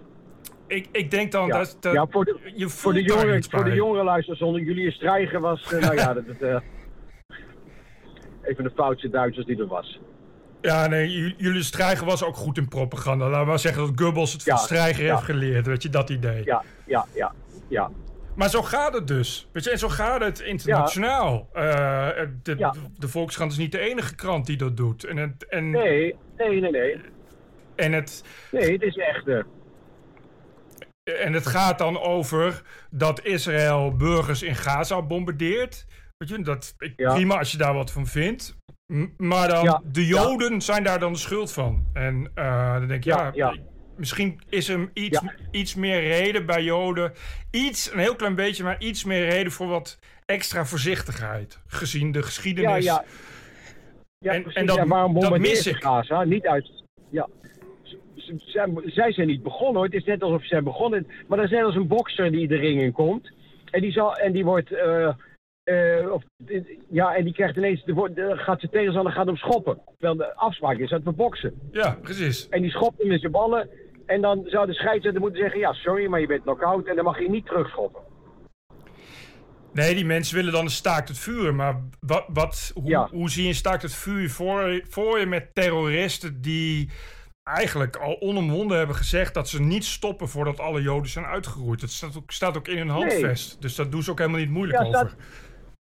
[0.75, 1.59] ik, ik denk dan ja.
[1.59, 5.41] dat, dat, ja, voor de, je voor de jongeren, voor de luisteraars zonder Julius Strijgen
[5.41, 6.57] was, uh, nou ja, dat, dat uh,
[8.43, 10.01] even de foutste Duitsers die er was.
[10.61, 13.25] Ja, nee, Julius Strijger was ook goed in propaganda.
[13.25, 16.45] Laten we maar zeggen dat Goebbels het van Strijger heeft geleerd, weet je, dat idee.
[16.45, 17.33] Ja, ja, ja,
[17.69, 17.91] ja.
[18.35, 19.49] Maar zo gaat het dus.
[19.53, 21.49] Weet je, en zo gaat het internationaal.
[21.55, 22.09] Uh,
[22.43, 25.05] de, de Volkskrant is niet de enige krant die dat doet.
[25.05, 27.01] En het, en, nee, nee, nee, nee.
[27.77, 28.25] En het...
[28.51, 29.45] Nee, het is echt...
[31.05, 35.87] En het gaat dan over dat Israël burgers in Gaza bombardeert.
[36.17, 38.57] Weet je, dat, ik, prima als je daar wat van vindt.
[39.17, 41.87] maar dan, de Joden zijn daar dan de schuld van.
[41.93, 43.57] En uh, dan denk ik, ja,
[43.97, 47.13] misschien is er iets, iets meer reden bij Joden.
[47.51, 51.61] Iets, een heel klein beetje, maar iets meer reden voor wat extra voorzichtigheid.
[51.67, 52.85] Gezien de geschiedenis.
[52.85, 53.05] Ja,
[54.19, 54.33] ja.
[54.33, 55.83] en, en dat, waarom dat mis ik.
[55.83, 56.23] Gaza?
[56.23, 56.83] Niet uit...
[57.11, 57.29] Ja,
[58.85, 59.85] zij zijn niet begonnen hoor.
[59.85, 61.07] Het is net alsof ze zijn begonnen.
[61.27, 63.33] Maar dat is net als een bokser die de ring in komt.
[63.71, 64.71] En die, zal, en die wordt.
[64.71, 65.09] Uh,
[65.65, 66.23] uh, of,
[66.91, 67.85] ja, en die krijgt ineens.
[67.85, 69.79] De, de, gaat ze tegenstander gaat hem schoppen.
[69.99, 71.55] Terwijl de afspraak is dat we boksen.
[71.73, 72.49] Ja, precies.
[72.49, 73.69] En die schopt hem in zijn ballen.
[74.07, 76.87] En dan zou de scheidsrechter moeten zeggen: Ja, sorry, maar je bent knock-out.
[76.87, 78.01] En dan mag je niet terugschoppen.
[79.73, 81.55] Nee, die mensen willen dan een staakt het vuur.
[81.55, 85.55] Maar wat, wat, hoe, hoe zie je een staakt het vuur voor, voor je met
[85.55, 86.91] terroristen die
[87.45, 91.81] eigenlijk al onomwonden hebben gezegd dat ze niet stoppen voordat alle Joden zijn uitgeroeid.
[91.81, 93.63] Dat staat ook, staat ook in hun handvest.
[93.63, 95.15] Dus dat doen ze ook helemaal niet moeilijk ja, over.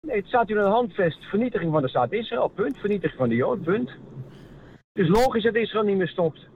[0.08, 1.24] nee, het staat in hun handvest.
[1.24, 2.78] Vernietiging van de staat Israël, punt.
[2.78, 3.89] Vernietiging van de Joden, punt.
[4.93, 6.47] Het is logisch dat Israël niet meer stopt.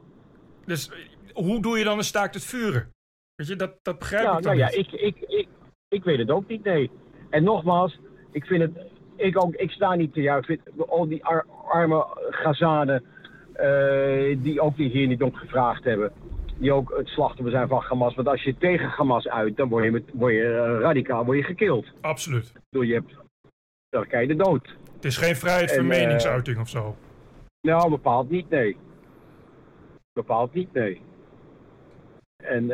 [0.66, 0.98] Dus eh,
[1.34, 2.90] hoe doe je dan een staakt het vuren?
[3.36, 5.48] Weet je, dat, dat begrijp ja, ik dan nou ja, Ik, ik, ik,
[5.88, 6.92] ik weet het ook niet, nee.
[7.30, 8.00] En nogmaals,
[8.32, 8.72] ik vind het...
[9.16, 10.62] Ik, ook, ik sta niet te juichen.
[10.88, 11.26] Al die
[11.68, 13.04] arme Gazanen
[14.42, 16.12] die ook hier niet om gevraagd hebben.
[16.58, 18.16] Die ook het slachtoffer zijn van Hamas.
[18.16, 21.38] Want als je tegen Hamas uit, dan word je, met, word je uh, radicaal word
[21.38, 21.86] je gekild.
[22.02, 22.54] Absoluut.
[22.70, 23.16] Door je hebt,
[23.90, 24.76] dan krijg je de dood.
[24.96, 26.96] Het is geen vrijheid van uh, meningsuiting of zo?
[27.62, 28.78] Nou, bepaald niet, nee.
[30.14, 31.02] Bepaald niet, nee.
[32.44, 32.66] En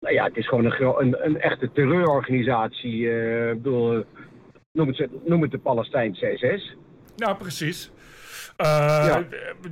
[0.00, 3.08] nou ja, het is gewoon een, een, een echte terreurorganisatie.
[3.54, 4.04] bedoel,
[4.72, 6.76] noem, het, noem het de Palestijnse SS.
[7.16, 7.90] Nou, precies.
[8.56, 9.16] Uh,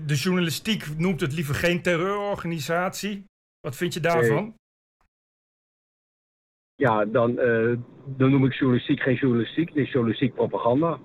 [0.05, 3.25] De journalistiek noemt het liever geen terreurorganisatie.
[3.61, 4.55] Wat vind je daarvan?
[6.75, 9.69] Ja, dan, uh, dan noem ik journalistiek geen journalistiek.
[9.69, 10.99] Het is journalistiek propaganda.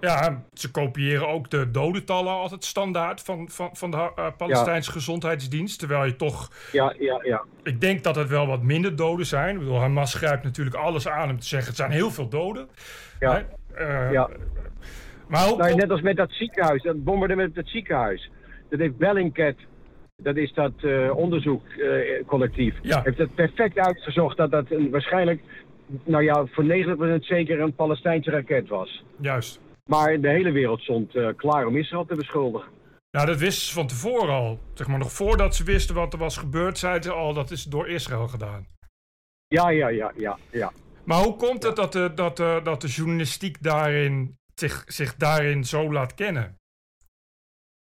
[0.00, 5.78] Ja, ze kopiëren ook de dodentallen altijd standaard van, van, van de uh, Palestijnse Gezondheidsdienst.
[5.78, 6.50] Terwijl je toch.
[6.72, 7.44] Ja, ja, ja.
[7.62, 9.54] Ik denk dat het wel wat minder doden zijn.
[9.54, 12.68] Ik bedoel, Hamas grijpt natuurlijk alles aan om te zeggen: het zijn heel veel doden.
[13.20, 13.46] Ja.
[13.78, 14.30] Uh, ja.
[15.32, 18.30] Maar nou, net als met dat ziekenhuis, dat bombardement met het ziekenhuis.
[18.68, 19.54] Dat heeft Bellingcat,
[20.16, 23.02] dat is dat uh, onderzoekcollectief, ja.
[23.02, 25.42] heeft het perfect uitgezocht dat dat een, waarschijnlijk,
[26.04, 26.66] nou ja, voor 90%
[27.20, 29.04] zeker een Palestijnse raket was.
[29.20, 29.60] Juist.
[29.84, 32.68] Maar de hele wereld stond uh, klaar om Israël te beschuldigen.
[33.10, 34.58] Nou, dat wisten ze van tevoren al.
[34.74, 37.64] Zeg maar, nog voordat ze wisten wat er was gebeurd, zeiden ze al dat is
[37.64, 38.66] door Israël gedaan.
[39.48, 40.72] Ja, ja, ja, ja, ja.
[41.04, 45.64] Maar hoe komt het dat de, dat, de, dat de journalistiek daarin zich, zich daarin
[45.64, 46.58] zo laat kennen?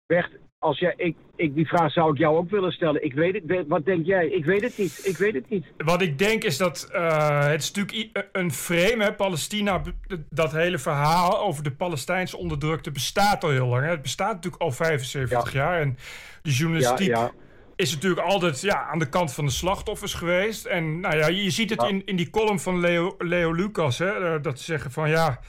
[0.06, 0.30] Bert,
[0.62, 3.04] als jij, ik, ik, die vraag zou ik jou ook willen stellen.
[3.04, 4.26] Ik weet het, wat denk jij?
[4.26, 5.00] Ik weet het niet.
[5.04, 5.66] Ik weet het niet.
[5.76, 9.82] Wat ik denk is dat uh, het is natuurlijk een frame, hè, Palestina,
[10.30, 13.84] dat hele verhaal over de Palestijnse onderdrukte bestaat al heel lang.
[13.84, 13.90] Hè.
[13.90, 15.96] Het bestaat natuurlijk al 75 jaar en
[16.42, 17.30] de journalistiek ja, ja.
[17.76, 20.64] is natuurlijk altijd ja, aan de kant van de slachtoffers geweest.
[20.64, 24.34] En nou ja, je ziet het in, in die column van Leo, Leo Lucas, hè,
[24.34, 25.40] eh, dat ze zeggen van ja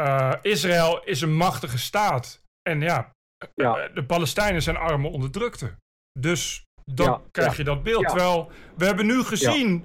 [0.00, 2.42] uh, Israël is een machtige staat.
[2.62, 3.10] En ja,
[3.54, 5.74] ja, eh, de Palestijnen zijn arme onderdrukte.
[6.18, 7.56] Dus dan Ja, krijg ja.
[7.56, 8.06] je dat beeld.
[8.08, 9.84] Terwijl we hebben nu gezien,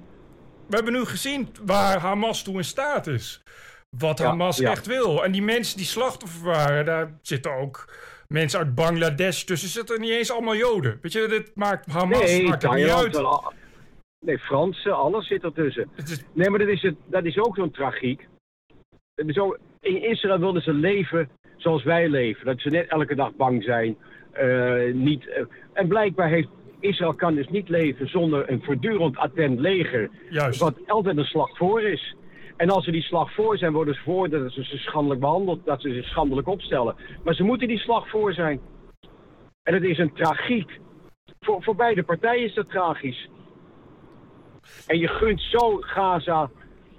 [0.66, 3.42] we hebben nu gezien waar Hamas toe in staat is.
[3.96, 5.24] Wat Hamas echt wil.
[5.24, 7.94] En die mensen die slachtoffer waren, daar zitten ook
[8.28, 9.68] mensen uit Bangladesh tussen.
[9.68, 10.98] Zitten niet eens allemaal Joden.
[11.02, 13.16] Weet je, dit maakt Hamas Nee, maakt het niet uit.
[13.16, 13.52] al-
[14.26, 15.90] nee, Fransen, alles zit ertussen.
[15.96, 18.28] Is, Nee, maar dat is, het, dat is ook zo'n tragiek.
[19.28, 22.46] Zo, in Israël wilden ze leven zoals wij leven.
[22.46, 23.96] Dat ze net elke dag bang zijn.
[24.32, 26.48] eh, niet, eh, en blijkbaar heeft
[26.80, 30.10] Israël kan dus niet leven zonder een voortdurend attent leger.
[30.30, 30.60] juist.
[30.60, 32.14] Wat altijd een slag voor is.
[32.56, 35.64] En als ze die slag voor zijn, worden ze voor dat ze ze schandelijk behandeld,
[35.64, 36.94] dat ze zich schandelijk opstellen.
[37.24, 38.60] Maar ze moeten die slag voor zijn.
[39.62, 40.80] En het is een tragiek.
[41.40, 43.28] Voor, voor beide partijen is dat tragisch.
[44.86, 46.50] En je gunt zo Gaza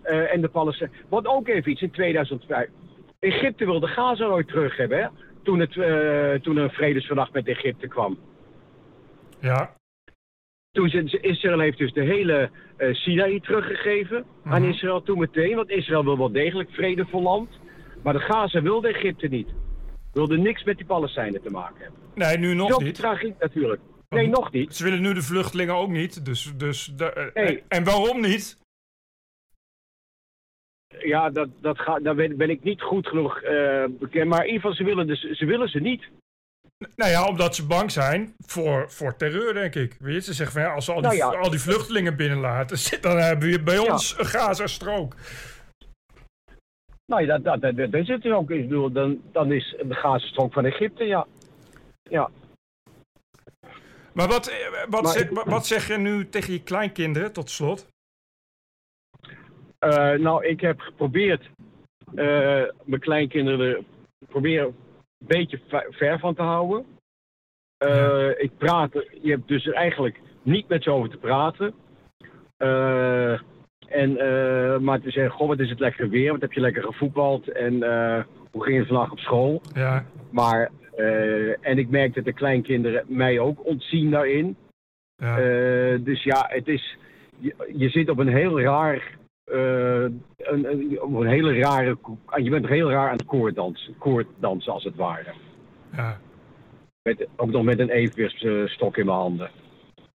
[0.04, 0.96] eh, en de Palestijnen.
[1.10, 2.68] Wat ook even iets in 2005.
[3.20, 5.08] Egypte wilde Gaza nooit terug hebben, hè?
[5.44, 8.18] Toen, het, eh, toen er een vredesverdrag met Egypte kwam.
[9.40, 9.74] Ja,
[10.72, 14.72] Toen ze, Israël heeft dus de hele eh Sinaï teruggegeven aan Mhm.
[14.72, 15.56] Israël toen meteen.
[15.56, 17.50] Want Israël wil wel degelijk vredevol land.
[18.04, 19.48] Maar de Gaza wilde Egypte niet.
[20.14, 22.00] Wilde niks met die Palestijnen te maken hebben.
[22.16, 22.96] nee, nu nog Zo niet.
[22.96, 23.82] tragiek natuurlijk.
[24.10, 24.76] Nee, nog niet.
[24.76, 26.26] Ze willen nu de vluchtelingen ook niet.
[26.26, 27.64] Dus, dus de- Nee.
[27.68, 28.58] en waarom niet?
[31.00, 34.30] Ja, dat, dat ga, daar ben, ben ik niet goed genoeg eh, bekend.
[34.30, 36.04] Maar in ieder geval, ze willen, dus, ze willen ze niet.
[36.96, 39.96] Nou ja, omdat ze bang zijn voor, voor terreur, denk ik.
[40.00, 41.40] Weet je, ze zeggen van ja, als ze al die, Nou ja.
[41.40, 43.92] al die vluchtelingen binnenlaten, zit- dan hebben we bij Ja.
[43.94, 45.16] ons een Gaza-strook.
[47.06, 48.50] Nou ja, dat, dat, dat, dat is het ook.
[48.52, 51.28] Ik bedoel, dan, dan is de Gazastrook van Egypte, ja.
[52.10, 52.30] Ja.
[54.14, 54.56] Maar wat, eh,
[54.90, 57.88] wat, Maar zeg, ik- wat zeg je nu tegen je kleinkinderen, tot slot?
[59.82, 61.50] Eh, nou, ik heb geprobeerd
[62.16, 63.84] eh, mijn kleinkinderen er
[64.28, 64.76] proberen een
[65.18, 66.86] beetje ver van te houden.
[67.78, 68.92] Eh, Ik praat,
[69.22, 71.74] je hebt dus eigenlijk niet met ze over te praten.
[73.88, 74.14] En,
[74.84, 77.74] maar te zeggen, goh, wat is het lekker weer, wat heb je lekker gevoetbald en
[78.52, 79.62] hoe ging het vandaag op school?
[79.74, 80.72] Ja, Maar,
[81.62, 84.56] en ik merk dat de kleinkinderen mij ook ontzien daarin.
[85.16, 85.36] ja.
[85.98, 86.98] Dus ja, het is.
[87.38, 89.20] Je, je zit op een heel raar.
[89.44, 90.02] Eh,
[90.38, 91.96] een, een, een hele rare.
[91.96, 95.34] ko- Je bent heel raar aan het koorddansen, koorddansen als het ware.
[95.96, 96.20] ja.
[97.04, 99.50] Met, ook nog met een evenwichtsstok in mijn handen.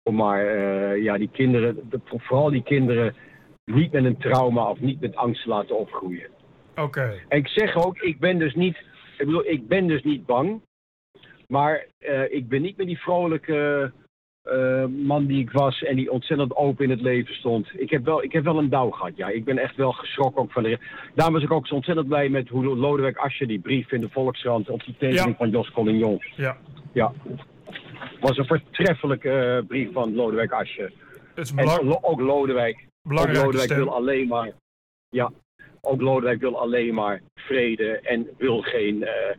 [0.03, 3.15] Om maar eh, ja, die kinderen, de- vooral die kinderen,
[3.65, 6.29] niet met een trauma of niet met angst te laten opgroeien.
[6.77, 7.21] Oké.
[7.29, 8.77] En ik zeg ook, ik ben dus niet,
[9.19, 10.61] ik bedoel, ik ben dus niet bang.
[11.49, 13.93] Maar eh, ik ben niet meer die vrolijke
[14.45, 17.69] eh, man die ik was en die ontzettend open in het leven stond.
[17.81, 19.29] Ik heb wel, ik heb wel een dauw gehad, ja.
[19.29, 20.79] Ik ben echt wel geschrokken ook van de...
[21.15, 24.09] Daarom was ik ook zo ontzettend blij met hoe Lodewijk Asscher die brief in de
[24.11, 25.35] Volkskrant op die tekening Ja.
[25.37, 26.23] van Jos Collignon.
[26.37, 26.57] Ja,
[26.93, 27.13] Ja.
[28.21, 30.93] was een voortreffelijke eh, brief van Lodewijk Asscher.
[31.35, 32.87] het is En belang, lo- ook Lodewijk.
[33.09, 34.53] Ook Lodewijk wil alleen maar.
[35.09, 35.33] Ja,
[35.81, 39.05] ook Lodewijk wil alleen maar vrede en wil geen.
[39.05, 39.37] eh,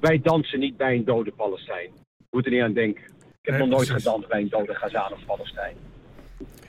[0.00, 1.90] wij dansen niet bij een dode Palestijn.
[2.30, 3.02] Moet er niet aan denken.
[3.42, 4.04] Ik heb Nee, nog nooit precies.
[4.04, 5.76] gedanst bij een dode Gazaan of Palestijn.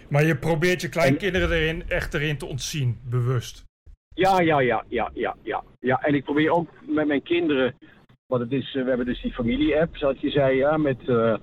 [0.10, 3.64] Maar je probeert je kleinkinderen erin, echt erin te ontzien, bewust.
[4.14, 5.64] Ja, ja, ja, ja, ja, ja.
[5.80, 6.02] ja.
[6.02, 7.76] En ik probeer ook met mijn kinderen.
[8.26, 11.36] Want het is, eh, we hebben dus die familie-app, zoals je zei, ja, met eh,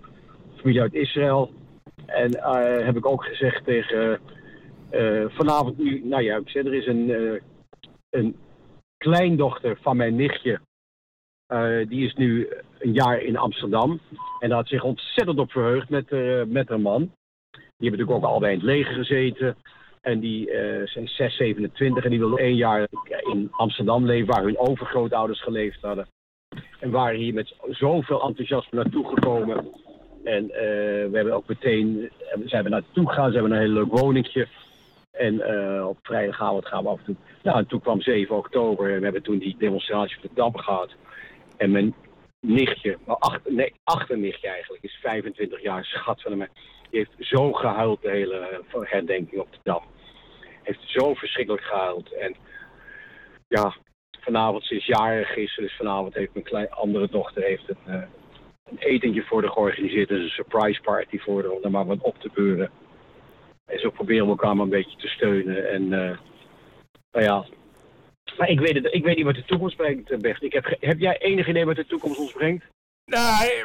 [0.56, 1.52] familie uit Israël.
[2.06, 4.20] En eh, heb ik ook gezegd tegen
[5.28, 7.40] vanavond nu, nou ja, ik zei, er is een,
[8.10, 8.36] een
[8.96, 10.60] kleindochter van mijn nichtje.
[11.50, 14.00] Eh, die is nu een jaar in Amsterdam.
[14.40, 17.00] En daar had zich ontzettend op verheugd met, eh, met haar man.
[17.50, 19.56] Die hebben natuurlijk ook allebei in het leger gezeten.
[20.00, 22.88] En die eh, zijn 6, 27 en die wilden één jaar
[23.32, 26.06] in Amsterdam leven, waar hun overgrootouders geleefd hadden.
[26.80, 29.68] En waren hier met zoveel enthousiasme naartoe gekomen.
[30.24, 32.10] En eh, we hebben ook meteen,
[32.46, 34.48] ze hebben naartoe gegaan, ze hebben een heel leuk woningje.
[35.10, 35.34] En
[35.86, 37.16] op vrijdagavond gaan we af en toe.
[37.42, 40.56] Nou, en toen kwam 7 oktober en we hebben toen die demonstratie op de Dam
[40.56, 40.94] gehad.
[41.60, 41.94] En mijn
[42.40, 46.48] nichtje, maar achter, nee, achternichtje eigenlijk, is 25 jaar, schat van mij.
[46.90, 49.82] Die heeft zo gehuild de hele eh, herdenking op de Dam.
[50.62, 52.12] Heeft zo verschrikkelijk gehuild.
[52.12, 52.36] En
[53.48, 53.76] ja,
[54.20, 58.02] vanavond, ze is jarig is, dus vanavond heeft mijn klein, andere dochter heeft een, eh,
[58.64, 60.08] een etentje voor haar georganiseerd.
[60.08, 62.70] Dus een surprise party voor haar, om er maar wat op te beuren.
[63.66, 65.70] En zo proberen we elkaar maar een beetje te steunen.
[65.70, 66.18] En eh,
[67.12, 67.44] nou ja,
[68.40, 70.42] maar ik weet, het, ik weet niet wat de toekomst brengt, eh, Bert.
[70.42, 72.64] Ik heb, heb jij enig idee wat de toekomst ons brengt?
[73.04, 73.64] Nee,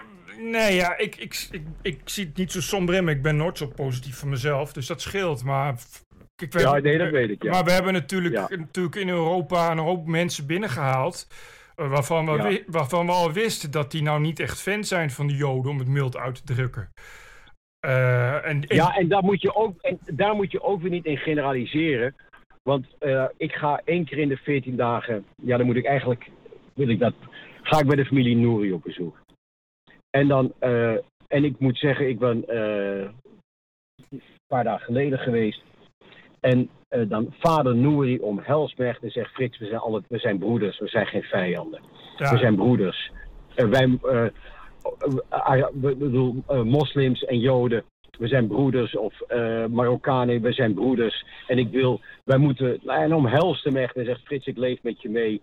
[0.52, 3.36] nee ja, ik, ik, ik, ik zie het niet zo somber in, maar ik ben
[3.38, 5.44] nooit zo positief van mezelf, dus dat scheelt.
[5.44, 6.02] Maar, f-
[6.36, 7.52] kijk, we Ja, hebben- nee, dat weet ik, ja.
[7.52, 8.48] Maar we hebben natuurlijk, Ja.
[8.50, 11.28] natuurlijk in Europa een hoop mensen binnengehaald.
[11.76, 12.60] eh, waarvan, we Ja.
[12.68, 15.80] waarvan we al wisten dat die nou niet echt fan zijn van de Joden, om
[15.80, 16.90] het mild uit te drukken.
[17.86, 21.06] Uh, en, Ja, en daar, moet je ook, en daar moet je ook weer niet
[21.06, 22.16] in generaliseren.
[22.70, 26.30] Want uh, ik ga één keer in de 14 dagen, ja, dan moet ik eigenlijk,
[26.74, 27.14] wil ik dat,
[27.62, 29.18] ga ik bij de familie Nouri op bezoek.
[30.10, 30.98] En dan, uh,
[31.28, 35.64] en ik moet zeggen, ik ben een paar dagen geleden geweest.
[36.40, 36.70] En
[37.08, 40.80] dan vader Nouri omhelst me echt en zegt: Frits, we zijn, alle, we zijn broeders,
[40.80, 41.82] we zijn geen vijanden.
[42.18, 42.32] Ja.
[42.32, 43.12] We zijn broeders.
[43.56, 44.00] Wij,
[45.74, 47.84] bedoel, moslims en joden,
[48.18, 48.96] we zijn broeders.
[48.96, 51.26] Of uh, Marokkanen, we zijn broeders.
[51.48, 55.02] En ik wil, wij moeten, en omhelst hem echt en zegt Frits, ik leef met
[55.02, 55.42] je mee.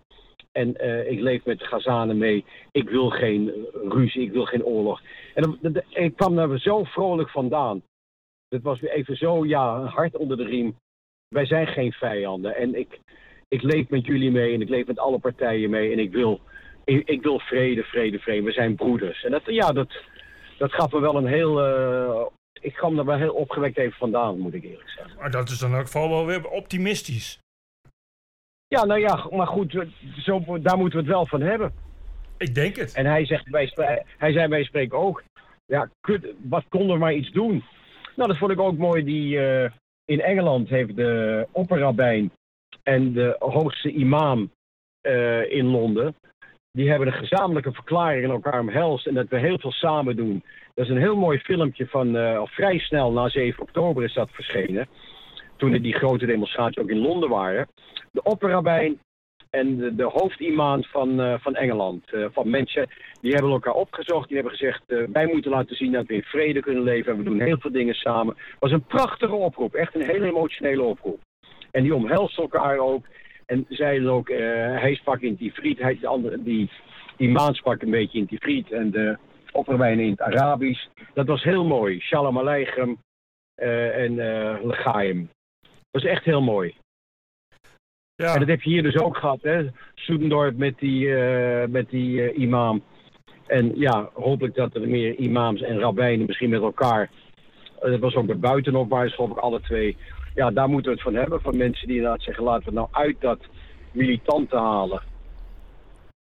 [0.51, 2.45] En uh, ik leef met Gazanen mee.
[2.71, 5.01] Ik wil geen ruzie, ik wil geen oorlog.
[5.33, 7.81] En dan, ik kwam daar zo vrolijk vandaan.
[8.49, 10.75] Het was weer even zo, ja, een hart onder de riem.
[11.27, 12.55] Wij zijn geen vijanden.
[12.55, 12.99] En ik,
[13.47, 15.91] ik leef met jullie mee en ik leef met alle partijen mee.
[15.91, 16.39] En ik wil,
[16.85, 18.45] ik, wil vrede, vrede, vrede.
[18.45, 19.23] We zijn broeders.
[19.23, 19.93] En dat, ja, dat,
[20.57, 22.25] dat gaf me wel een heel uh,
[22.63, 25.17] ik kwam er wel heel opgewekt even vandaan, moet ik eerlijk zeggen.
[25.17, 27.39] Maar dat is dan ook vooral wel weer optimistisch.
[28.67, 29.85] Ja, nou ja, maar goed,
[30.17, 31.73] zo, daar moeten we het wel van hebben.
[32.37, 32.93] Ik denk het.
[32.93, 33.71] En hij, zegt, wij,
[34.17, 35.23] hij zei bij spreken ook,
[35.65, 35.89] ja,
[36.41, 37.63] wat kon er maar iets doen?
[38.15, 39.03] Nou, dat vond ik ook mooi.
[39.03, 39.69] Die, uh,
[40.05, 42.31] in Engeland heeft de opperrabijn
[42.83, 44.51] en de hoogste imam
[45.01, 46.15] uh, in Londen...
[46.77, 49.07] die hebben een gezamenlijke verklaring in elkaar omhelst...
[49.07, 50.43] en dat we heel veel samen doen.
[50.73, 54.29] Dat is een heel mooi filmpje van, uh, vrij snel na 7 oktober is dat
[54.31, 54.87] verschenen.
[55.57, 57.67] Toen er die grote demonstraties ook in Londen waren.
[58.11, 58.99] De opperrabijn
[59.49, 62.89] en de, de hoofdimaan van, uh, van Engeland, uh, van mensen,
[63.21, 64.27] die hebben elkaar opgezocht.
[64.27, 67.11] Die hebben gezegd, wij moeten laten zien dat we in vrede kunnen leven.
[67.11, 68.35] En we doen heel veel dingen samen.
[68.37, 71.19] Het was een prachtige oproep, echt een hele emotionele oproep.
[71.71, 73.05] En die omhelst elkaar ook.
[73.45, 76.69] En zeiden ook, hij sprak in Tifriet, hij, de andere, die,
[77.17, 78.71] die maan sprak een beetje in Tifriet.
[78.71, 79.17] En de
[79.53, 80.87] opperwijnen in het Arabisch.
[81.13, 81.99] Dat was heel mooi.
[81.99, 82.97] Shalom Aleichem
[83.61, 85.29] uh, en uh, Legaim.
[85.61, 86.75] Dat was echt heel mooi.
[88.15, 88.33] Ja.
[88.33, 89.67] En dat heb je hier dus ook gehad, hè?
[89.95, 92.83] Soedendorp met die, uh, met die imam.
[93.47, 97.09] En ja, hopelijk dat er meer imams en rabbijnen misschien met elkaar.
[97.79, 99.97] dat was ook bij buitenop, waar geloof ik alle twee.
[100.33, 101.41] Ja, daar moeten we het van hebben.
[101.41, 103.39] Van mensen die inderdaad zeggen, laten we nou uit dat
[103.91, 105.01] militante halen.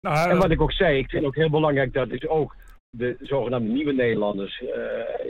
[0.01, 2.55] Nou, en wat ik ook zei, ik vind ook heel belangrijk dat is ook
[2.89, 4.69] de zogenaamde nieuwe Nederlanders, uh,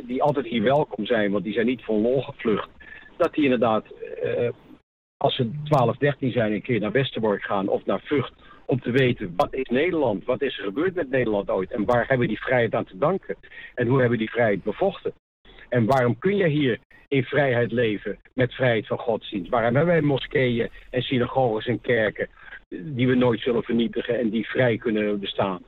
[0.08, 2.70] die altijd hier welkom zijn, want die zijn niet van lol gevlucht,
[3.18, 3.86] dat die inderdaad,
[4.24, 4.50] uh,
[5.18, 8.34] als ze 12, 13 zijn, een keer naar Westerbork gaan of naar Vught,
[8.66, 12.08] om te weten wat is Nederland, wat is er gebeurd met Nederland ooit en waar
[12.08, 13.36] hebben we die vrijheid aan te danken
[13.76, 15.14] en hoe hebben we die vrijheid bevochten.
[15.70, 16.80] En waarom kun je hier
[17.16, 19.50] in vrijheid leven met vrijheid van godsdienst?
[19.50, 22.30] Waarom hebben wij moskeeën en synagoges en kerken
[22.68, 25.64] die we nooit zullen vernietigen en die vrij kunnen bestaan?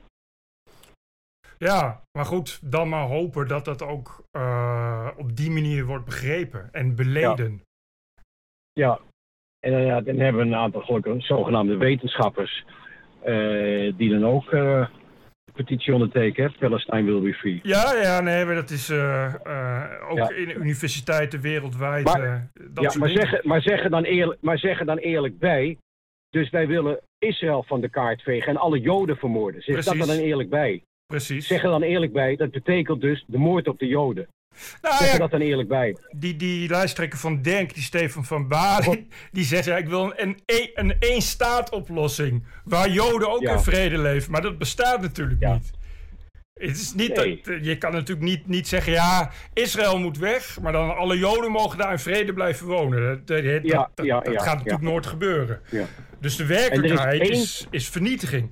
[1.58, 6.70] Ja, maar goed, dan maar hopen dat dat ook uh, op die manier wordt begrepen
[6.72, 7.62] en beleden.
[8.74, 9.00] Ja, ja.
[9.60, 12.66] en uh, dan hebben we een aantal gelukkig zogenaamde wetenschappers
[13.26, 14.52] uh, die dan ook
[15.58, 16.54] petitie ondertekenen.
[16.60, 17.60] Palestine will be free.
[17.64, 20.30] Ja, ja, nee, maar dat is ook ja.
[20.30, 22.06] in universiteiten wereldwijd.
[22.06, 25.78] Maar, dat ja, maar zeggen, maar, zeggen dan eerlijk, maar zeggen dan eerlijk bij.
[26.30, 29.62] Dus wij willen Israël van de kaart vegen en alle Joden vermoorden.
[29.62, 30.84] Zeg dat dan eerlijk bij.
[31.06, 31.48] Precies.
[31.48, 34.28] Zeg er dan eerlijk bij, dat betekent dus de moord op de Joden.
[34.82, 35.98] Nou, ja, dat dan eerlijk bij.
[36.12, 40.40] Die, die lijsttrekker van Denk, die Stefan van Balen, die zegt ja, ik wil een,
[40.46, 42.44] een, een één-staat-oplossing.
[42.64, 43.52] Waar Joden ook ja.
[43.52, 44.32] in vrede leven.
[44.32, 45.54] Maar dat bestaat natuurlijk ja.
[45.54, 45.72] niet.
[46.54, 47.42] Het is niet nee.
[47.44, 51.52] dat, je kan natuurlijk niet, niet zeggen, ja, Israël moet weg, maar dan alle Joden
[51.52, 53.02] mogen daar in vrede blijven wonen.
[53.02, 55.62] Dat, dat, ja, dat, ja, dat gaat natuurlijk nooit gebeuren.
[56.20, 57.42] Dus de werkelijkheid is, één...
[57.42, 58.52] is, is vernietiging.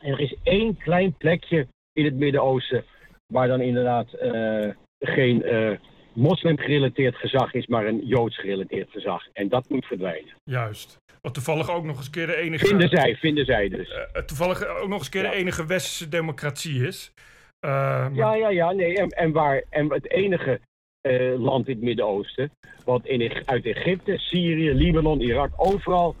[0.00, 2.84] En er is één klein plekje in het Midden-Oosten
[3.32, 4.68] waar dan inderdaad uh,
[5.00, 5.70] geen uh,
[6.12, 9.22] moslim-gerelateerd gezag is, maar een joods-gerelateerd gezag.
[9.32, 10.34] En dat moet verdwijnen.
[10.44, 10.96] Juist.
[11.20, 12.66] Wat toevallig ook nog eens keer de enige...
[12.66, 13.90] Vinden zij, vinden zij dus.
[13.90, 15.30] Uh, toevallig ook nog eens keer ja.
[15.30, 17.12] de enige westerse democratie is.
[17.60, 18.14] Maar...
[18.14, 18.72] Ja, ja, ja.
[18.72, 20.60] Nee, en, en, waar, en het enige
[21.38, 22.50] land in het Midden-Oosten,
[22.84, 26.14] wat in, uit Egypte, Syrië, Libanon, Irak, overal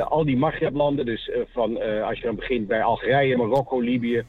[0.00, 4.24] al die Maghreb-landen, dus van, als je dan begint bij Algerije, Marokko, Libië,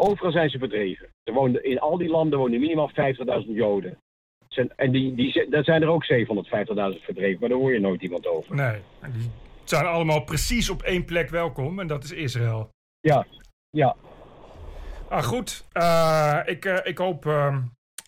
[0.00, 1.08] overal zijn ze verdreven.
[1.22, 3.98] Er woonden, in al die landen wonen minimaal 50.000 Joden.
[4.48, 8.02] Zijn, en die, die, daar zijn er ook 750.000 verdreven, maar daar hoor je nooit
[8.02, 8.54] iemand over.
[8.54, 8.80] Nee,
[9.12, 9.30] die
[9.64, 12.70] zijn allemaal precies op één plek welkom en dat is Israël.
[13.00, 13.26] Ja,
[13.70, 13.96] ja.
[15.08, 15.66] Ah, goed.
[16.46, 17.58] ik, ik hoop ehm,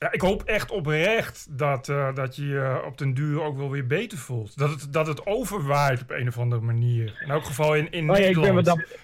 [0.03, 3.71] ja, ik hoop echt oprecht dat, uh, dat je je op den duur ook wel
[3.71, 4.59] weer beter voelt.
[4.59, 7.19] Dat het, dat het overwaait op een of andere manier.
[7.25, 8.59] In elk geval in, in oh, ja, Nederland.
[8.59, 8.99] Ik ben, me dat,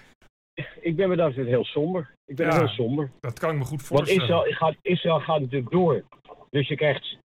[0.81, 2.09] ik ben me daar heel somber.
[2.25, 3.11] Ik ben ja, heel somber.
[3.19, 4.27] Dat kan ik me goed voorstellen.
[4.27, 6.03] Want Israël gaat, Israël gaat natuurlijk door.
[6.49, 7.17] Dus je krijgt,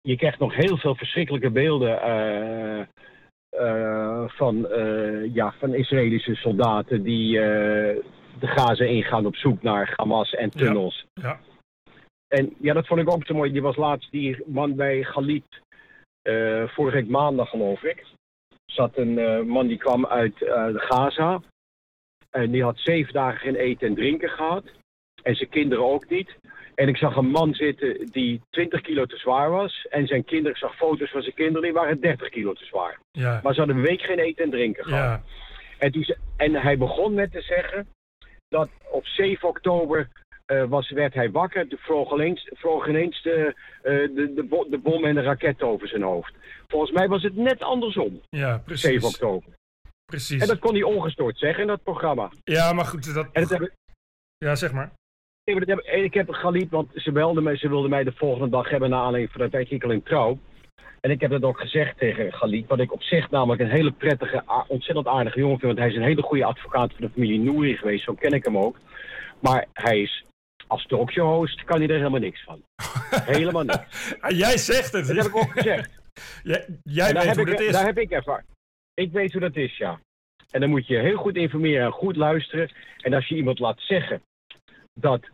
[0.00, 2.80] je krijgt nog heel veel verschrikkelijke beelden eh,
[3.48, 7.32] eh, van, eh, ja, van Israëlische soldaten die
[8.38, 11.06] de Gaza ingaan op zoek naar Hamas en tunnels.
[11.14, 11.40] Ja.
[12.28, 13.52] En ja, dat vond ik ook te mooi.
[13.52, 15.60] Die was laatst die man bij Galit,
[16.66, 18.06] vorige week maandag geloof ik.
[18.66, 21.40] Zat een man die kwam uit de Gaza.
[22.30, 24.64] En die had zeven dagen geen eten en drinken gehad.
[25.22, 26.36] En zijn kinderen ook niet.
[26.74, 29.86] En ik zag een man zitten die 20 kilo te zwaar was.
[29.90, 32.98] En zijn kinderen, ik zag foto's van zijn kinderen, die waren 30 kilo te zwaar.
[33.10, 33.40] Ja.
[33.42, 35.20] Maar ze hadden een week geen eten en drinken gehad.
[35.20, 35.22] Ja.
[35.78, 37.86] En, toen, en hij begon met te zeggen
[38.48, 40.08] dat op 7 oktober
[40.52, 41.68] uh, was, werd hij wakker.
[41.68, 45.88] Toen vloog ineens, vloog ineens de, uh, de, de, de, bom en de raket over
[45.88, 46.34] zijn hoofd.
[46.66, 48.20] Volgens mij was het net andersom.
[48.28, 48.82] Ja, precies.
[48.82, 49.57] 7 oktober.
[50.12, 50.40] Precies.
[50.40, 52.30] En dat kon hij ongestoord zeggen in dat programma.
[52.44, 53.14] Ja, maar goed.
[53.14, 53.28] Dat...
[53.32, 53.72] En dat heb...
[54.36, 54.92] Ja, zeg maar.
[55.44, 58.68] Ik heb, ik heb Galiet, want ze belde mij, ze wilde mij de volgende dag
[58.68, 60.38] hebben naar aanleiding van het artikel in Trouw.
[61.00, 63.92] En ik heb dat ook gezegd tegen Galiet, wat ik op zich namelijk een hele
[63.92, 65.72] prettige, ontzettend aardige jongen vind.
[65.72, 68.44] Want hij is een hele goede advocaat van de familie Nouri geweest, zo ken ik
[68.44, 68.78] hem ook.
[69.38, 70.24] Maar hij is,
[70.66, 72.62] als talkshow-host kan hij er helemaal niks van.
[73.36, 74.14] helemaal niks.
[74.28, 75.06] Jij zegt het.
[75.06, 75.90] Dat heb ik ook gezegd.
[76.42, 77.72] jij, jij weet hoe ik, dat is.
[77.72, 78.46] Daar heb ik ervaring.
[78.98, 80.00] Ik weet hoe dat is, ja.
[80.50, 82.70] En dan moet je heel goed informeren en goed luisteren.
[83.00, 84.22] En als je iemand laat zeggen
[84.94, 85.28] dat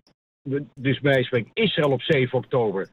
[0.75, 2.89] dus bij spreken Israël op 7 oktober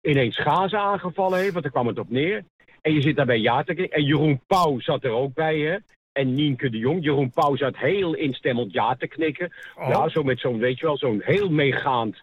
[0.00, 2.44] ineens Gaza aangevallen heeft, want daar kwam het op neer.
[2.80, 3.96] En je zit daarbij ja te kijken.
[3.96, 5.76] En Jeroen Pauw zat er ook bij, hè.
[6.12, 7.04] En Nienke de Jong.
[7.04, 9.52] Jeroen Pauw zat heel instemmend ja te knikken.
[9.76, 9.88] Oh.
[9.88, 12.18] Ja, zo met zo'n, weet je wel, zo'n heel meegaand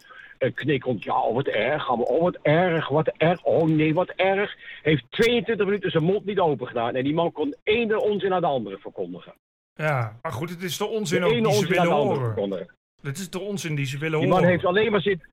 [0.54, 1.04] knikkend.
[1.04, 1.90] Ja, wat erg.
[1.90, 3.42] Oh, wat erg, wat erg.
[3.42, 4.56] Oh nee, wat erg.
[4.82, 6.94] Heeft 22 minuten zijn mond niet open gedaan.
[6.94, 9.32] En die man kon ene onzin naar de andere verkondigen.
[9.74, 12.00] Ja, maar goed, het is de onzin de ook die ze onzin willen naar de
[12.00, 12.68] andere horen.
[13.02, 14.42] Dit is de onzin die ze willen Die horen.
[14.42, 15.28] man heeft alleen maar zitten.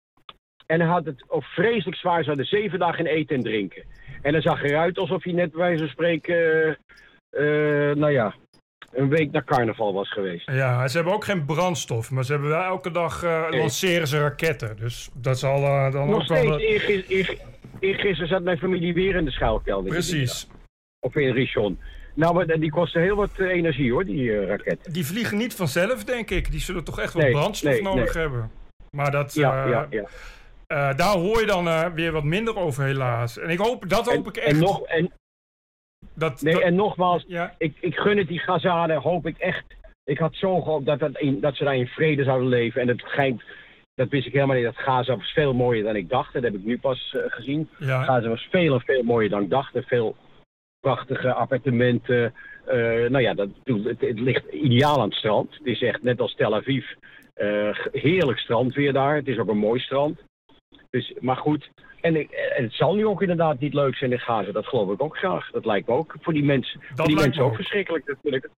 [0.66, 2.22] En hij had het ook vreselijk zwaar.
[2.22, 3.84] Ze hadden zeven dagen in eten en drinken.
[4.22, 6.36] En dan zag eruit alsof hij net bij wijze van spreken.
[6.36, 8.36] Uh, uh, nou ja,
[8.91, 10.51] een week naar carnaval was geweest.
[10.51, 12.11] Ja, ze hebben ook geen brandstof.
[12.11, 13.59] Maar ze hebben wel elke dag uh, Nee.
[13.59, 14.77] lanceren ze raketten.
[14.77, 17.38] Dus dat zal uh, dan Nog ook steeds,
[17.79, 19.91] eergisteren zat mijn familie weer in de schuilkelder.
[19.91, 20.47] Precies.
[20.99, 21.79] Of in Richon.
[22.13, 24.93] Nou, maar die kosten heel wat eh, energie hoor, die eh, raket.
[24.93, 26.51] Die vliegen niet vanzelf, denk ik.
[26.51, 28.23] Die zullen toch echt wel Nee, brandstof nee, nodig nee.
[28.23, 28.51] hebben.
[28.89, 30.03] Maar dat, Ja, eh, ja, ja.
[30.67, 33.38] eh, daar hoor je dan eh, weer wat minder over, helaas.
[33.39, 34.47] En ik hoop, dat hoop En, ik echt.
[34.47, 35.11] en, nog, en,
[36.14, 39.64] dat, nee, dat- en nogmaals, ja, ik, ik gun het die Gazanen, hoop ik echt.
[40.03, 42.82] Ik had zo gehoopt dat, dat, in, dat ze daar in vrede zouden leven.
[42.82, 43.43] En het schijnt,
[43.95, 46.34] dat wist ik helemaal niet, dat Gaza was veel mooier dan ik dacht.
[46.34, 47.70] Dat heb ik nu pas eh, gezien.
[47.80, 49.76] ja, Gaza was veel en veel mooier dan ik dacht.
[49.76, 50.16] En veel
[50.80, 52.34] prachtige appartementen.
[52.66, 52.76] Eh,
[53.10, 55.53] nou ja, dat, het, het ligt ideaal aan het strand.
[55.58, 56.86] Het is echt net als Tel Aviv.
[57.34, 59.16] eh, heerlijk strand weer daar.
[59.16, 60.20] Het is ook een mooi strand.
[60.89, 61.69] Dus, maar goed.
[62.01, 64.51] En, en het zal nu ook inderdaad niet leuk zijn in Gaza.
[64.51, 65.51] Dat geloof ik ook graag.
[65.51, 68.49] Dat lijkt me ook voor die mensen, voor die mensen me ook verschrikkelijk natuurlijk.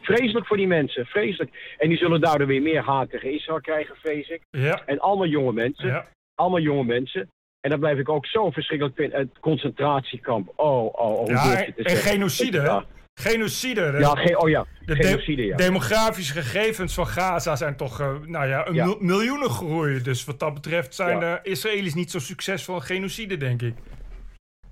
[0.00, 1.74] Vreselijk voor die mensen, vreselijk.
[1.78, 4.42] En die zullen daardoor weer meer haat tegen Israël krijgen, vrees ik.
[4.50, 6.06] ja, En allemaal jonge mensen ja.
[6.34, 7.30] allemaal jonge mensen.
[7.60, 9.18] En dat blijf ik ook zo verschrikkelijk vinden.
[9.18, 10.52] Het concentratiekamp.
[10.56, 11.26] Oh, oh, oh.
[11.26, 12.66] Ja, en genocide, hè?
[12.66, 12.84] Ja,
[13.20, 13.90] Genocide.
[13.90, 14.66] de- ja, ge- oh ja.
[14.84, 15.56] de de- genocide, ja.
[15.56, 18.84] demografische gegevens van Gaza zijn toch eh, nou ja, een Ja.
[18.84, 20.02] mil- miljoenen groei.
[20.02, 21.34] Dus wat dat betreft zijn Ja.
[21.42, 23.74] de Israëli's niet zo succesvol in genocide, denk ik.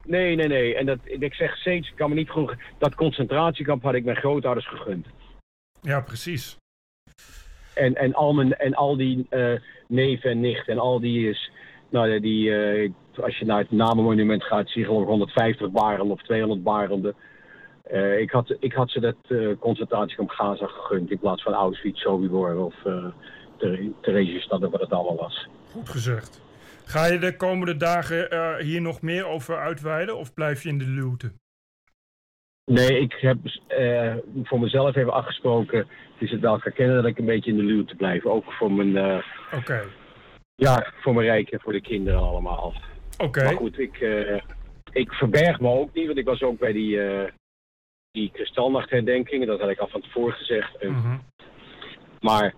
[0.05, 0.75] Nee, nee, nee.
[0.77, 2.55] En dat, ik zeg steeds, ik kan me niet genoeg...
[2.79, 5.07] Dat concentratiekamp had ik mijn grootouders gegund.
[5.81, 6.57] Ja, precies.
[7.75, 9.53] En, en, al, mijn, en al die eh,
[9.89, 11.51] neven en nichten en al die is...
[11.91, 12.91] Nou, die, eh,
[13.23, 17.15] als je naar het namenmonument gaat, zie je geloof ik 150 barenden of 200 barenden.
[17.85, 22.01] Eh, ik, had, ik had ze dat eh, concentratiekamp Gaza gegund in plaats van Auschwitz,
[22.01, 23.07] Sobibor of uh,
[24.01, 25.49] Theresienstadt of wat het allemaal was.
[25.73, 26.43] Goed gezegd.
[26.85, 30.79] Ga je de komende dagen eh, hier nog meer over uitweiden of blijf je in
[30.79, 31.33] de luwte?
[32.65, 37.07] Nee, ik heb eh, voor mezelf even afgesproken, het is het bij elkaar kennen, dat
[37.07, 38.25] ik een beetje in de luwte blijf.
[38.27, 39.25] Ook voor mijn, eh,
[39.55, 39.83] Oké.
[40.55, 42.75] ja, voor mijn rijk en voor de kinderen allemaal.
[43.19, 43.45] Oké.
[43.45, 44.41] Maar goed, ik, eh,
[44.93, 47.31] ik verberg me ook niet, want ik was ook bij die, eh
[48.15, 49.47] die kristalnachtherdenking.
[49.47, 50.83] Dat had ik al van tevoren gezegd.
[50.83, 51.19] Mhm.
[52.21, 52.55] Maar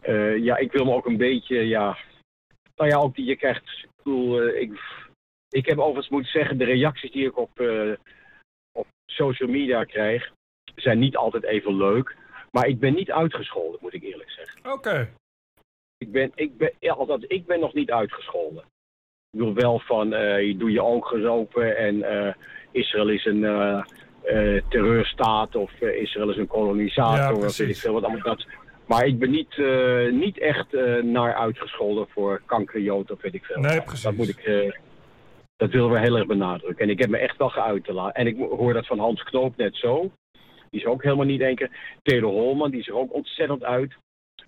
[0.00, 1.98] eh, ja, ik wil me ook een beetje, ja...
[2.76, 3.62] Nou ja, ook die je krijgt...
[3.82, 4.80] Ik, bedoel, eh, ik,
[5.48, 7.92] ik heb overigens moeten zeggen, de reacties die ik op, eh,
[8.72, 10.32] op social media krijg...
[10.74, 12.16] zijn niet altijd even leuk.
[12.50, 14.72] Maar ik ben niet uitgescholden, moet ik eerlijk zeggen.
[14.72, 15.12] Oké.
[15.98, 18.62] Ik ben, ik ben, ja, althans, ik ben nog niet uitgescholden.
[19.30, 20.08] Ik bedoel wel van,
[20.46, 22.36] je doet je ogen open en
[22.72, 23.44] Israël is een
[24.26, 27.80] eh, terreurstaat of eh, Israël is een Ja, kolonisator of weet ik precies.
[27.80, 28.46] veel wat allemaal dat.
[28.86, 30.72] Maar ik ben niet, eh, niet echt
[31.02, 33.60] naar uitgescholden voor kankerjood of weet ik veel.
[33.60, 33.84] Nee, wat.
[33.84, 34.02] precies.
[34.02, 34.72] Dat moet ik,
[35.56, 36.84] Dat willen we heel erg benadrukken.
[36.84, 38.14] En ik heb me echt wel geuit te laten.
[38.14, 40.10] En ik hoor dat van Hans Knoop net zo.
[40.70, 41.70] Die is ook helemaal niet denken.
[42.02, 43.94] Theodor Holman, die is er ook ontzettend uit.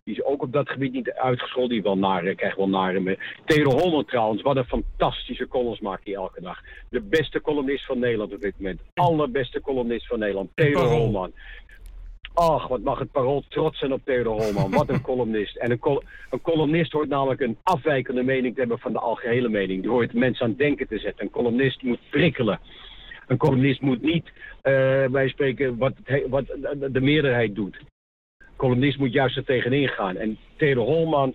[0.08, 1.70] Die is ook op dat gebied niet uitgescholden.
[1.70, 3.18] Die wel nare, krijgt wel nare mee.
[3.44, 6.60] Theodor Holman trouwens, wat een fantastische columns maakt hij elke dag.
[6.90, 8.80] De beste columnist van Nederland op dit moment.
[8.94, 10.50] Allerbeste columnist van Nederland.
[10.54, 11.32] Theodor Holman.
[12.34, 14.70] Ach, wat mag het parool trots zijn op Theodor Holman.
[14.70, 15.56] Wat een columnist.
[15.56, 19.48] En een, col een, columnist hoort namelijk een afwijkende mening te hebben van de algehele
[19.48, 19.80] mening.
[19.80, 21.24] Die hoort mensen aan het denken te zetten.
[21.24, 22.60] Een columnist moet prikkelen.
[23.26, 24.32] Een columnist moet niet, uh,
[25.06, 25.92] wij spreken, wat,
[26.28, 26.46] wat
[26.90, 27.78] de meerderheid doet.
[28.58, 30.16] Columnist moet juist er tegenin gaan.
[30.16, 31.34] En Theodor Holman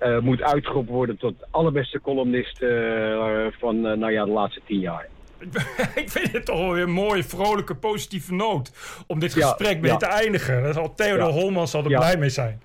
[0.00, 4.80] uh, moet uitgeroepen worden tot de allerbeste columnist uh, van nou ja, de laatste tien
[4.80, 5.08] jaar.
[6.02, 8.72] ik vind het toch wel weer een mooie, vrolijke, positieve noot
[9.06, 10.62] om dit gesprek mee te eindigen.
[10.62, 12.62] Dat zal Theodor Holman zal er blij mee zijn.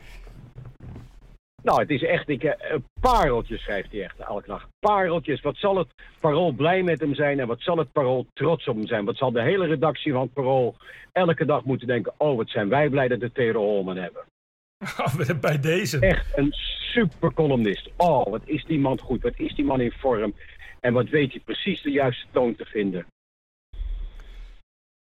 [1.66, 2.54] Nou, het is echt, ik, uh,
[3.02, 4.70] pareltjes schrijft hij echt elke dag.
[4.80, 5.42] Pareltjes.
[5.42, 5.88] Wat zal het
[6.20, 9.06] parool blij met hem zijn en wat zal het parool trots op hem zijn?
[9.06, 10.76] Wat zal de hele redactie van het parool
[11.12, 12.14] elke dag moeten denken...
[12.18, 14.24] oh, wat zijn wij blij dat we Theodor Holman hebben.
[15.42, 16.00] Bij deze.
[16.00, 16.52] Echt een
[16.94, 17.90] super columnist.
[17.98, 19.22] Oh, wat is die man goed.
[19.22, 20.34] Wat is die man in vorm.
[20.80, 23.06] En wat weet hij precies de juiste toon te vinden.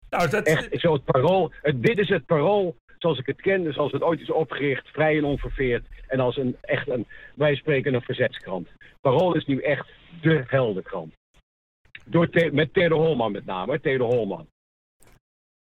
[0.10, 0.46] Nou, dat...
[0.46, 1.52] Echt, zo het parool.
[1.62, 5.18] Het, dit is het parool zoals ik het ken, zoals het ooit is opgericht, vrij
[5.18, 5.86] en onverveerd.
[6.08, 8.68] En als een echt een, wij spreken een verzetskrant.
[9.02, 9.90] Parool is nu echt
[10.22, 11.14] de heldenkrant.
[12.06, 14.48] Door met Theodor Holman met name, Theodor Holman.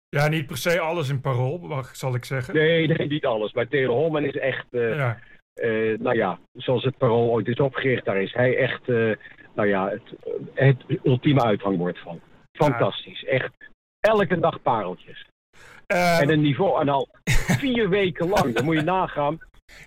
[0.09, 2.53] Ja, niet per se alles in parool, zal ik zeggen.
[2.53, 3.53] Nee, nee niet alles.
[3.53, 5.19] Maar Theodor Holman is echt, uh, ja.
[5.61, 9.15] Uh, nou ja, zoals het parool ooit is opgericht, daar is hij echt, uh,
[9.55, 10.13] nou ja, het,
[10.53, 12.21] het ultieme uithangbord van.
[12.51, 13.51] Fantastisch, echt.
[13.99, 15.30] Elke dag pareltjes.
[15.91, 17.09] Uh, en een niveau, en al
[17.59, 19.39] vier weken lang, dan moet je nagaan.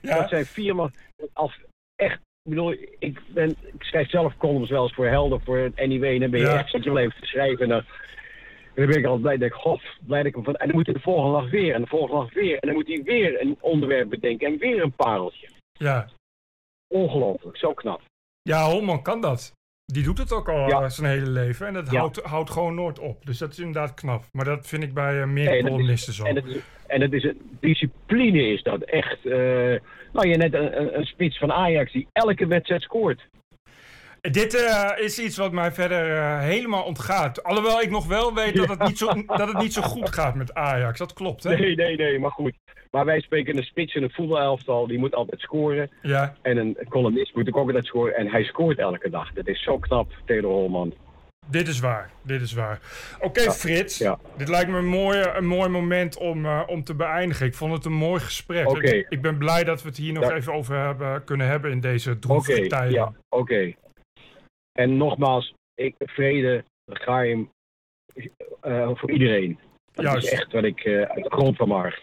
[0.03, 0.19] Ja.
[0.19, 0.95] Dat zijn vier maanden,
[1.33, 1.61] als
[1.97, 5.87] echt, ik bedoel, ik, ben, ik schrijf zelf columns wel eens voor Helder, voor het
[5.87, 7.63] NIW, en dan ben je echt zit je wel even te schrijven.
[7.63, 7.85] En dan,
[8.75, 10.77] dan ben ik altijd blij, denk ik, god, blij dat ik hem van, en dan
[10.77, 13.03] moet hij de volgende dag weer, en de volgende dag weer, en dan moet hij
[13.03, 15.49] weer een onderwerp bedenken, en weer een pareltje.
[15.73, 16.09] Ja.
[16.95, 18.03] Ongelooflijk, zo knap.
[18.43, 19.53] Ja, Holman kan dat.
[19.87, 20.89] Die doet het ook al ja.
[20.89, 21.67] zijn hele leven.
[21.67, 23.27] En dat houdt, houdt gewoon nooit op.
[23.27, 24.25] Dus dat is inderdaad knap.
[24.33, 26.25] Maar dat vind ik bij uh, meer columnisten zo.
[26.25, 29.25] En het, is, en het is een discipline is dat echt.
[29.25, 29.35] Uh,
[30.13, 33.29] nou, je net een, een, een spits van Ajax die elke wedstrijd scoort.
[34.31, 37.45] Dit uh, is iets wat mij verder uh, helemaal ontgaat.
[37.45, 40.35] Alhoewel ik nog wel weet dat, het niet zo, dat het niet zo goed gaat
[40.35, 40.99] met Ajax.
[40.99, 41.57] Dat klopt, hè?
[41.57, 42.55] Nee, nee, nee, maar goed.
[42.91, 45.91] Maar wij spreken een spits in een voetbalelftal, die moet altijd scoren.
[46.03, 46.35] Ja.
[46.43, 48.17] En een columnist moet ook altijd scoren.
[48.17, 49.33] En hij scoort elke dag.
[49.33, 50.95] Dat is zo knap, Theodor Holman.
[51.47, 52.81] Dit is waar, dit is waar.
[53.21, 53.99] Oké, Frits.
[53.99, 54.19] Ja.
[54.37, 57.47] Dit lijkt me een mooi, een mooi moment om, uh, om te beëindigen.
[57.47, 58.71] Ik vond het een mooi gesprek.
[58.71, 58.91] Okay.
[58.91, 61.81] Ik, ik, ben blij dat we het hier nog even over hebben, kunnen hebben in
[61.81, 62.93] deze droevige tijden.
[62.93, 63.75] Ja, oké.
[64.79, 67.51] En nogmaals, ik, vrede, geheim
[68.67, 69.59] uh, voor iedereen.
[69.93, 70.27] Dat Juist.
[70.27, 72.03] is echt wat ik uh, uit de grond van markt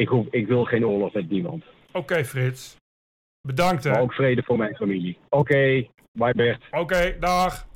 [0.00, 1.64] ik, hoef, ik wil geen oorlog met niemand.
[1.92, 2.76] Oké, Frits.
[3.48, 3.90] Bedankt, hè.
[3.90, 5.18] Maar ook vrede voor mijn familie.
[5.28, 6.64] Oké, bye Bert.
[6.70, 7.68] Oké, dag.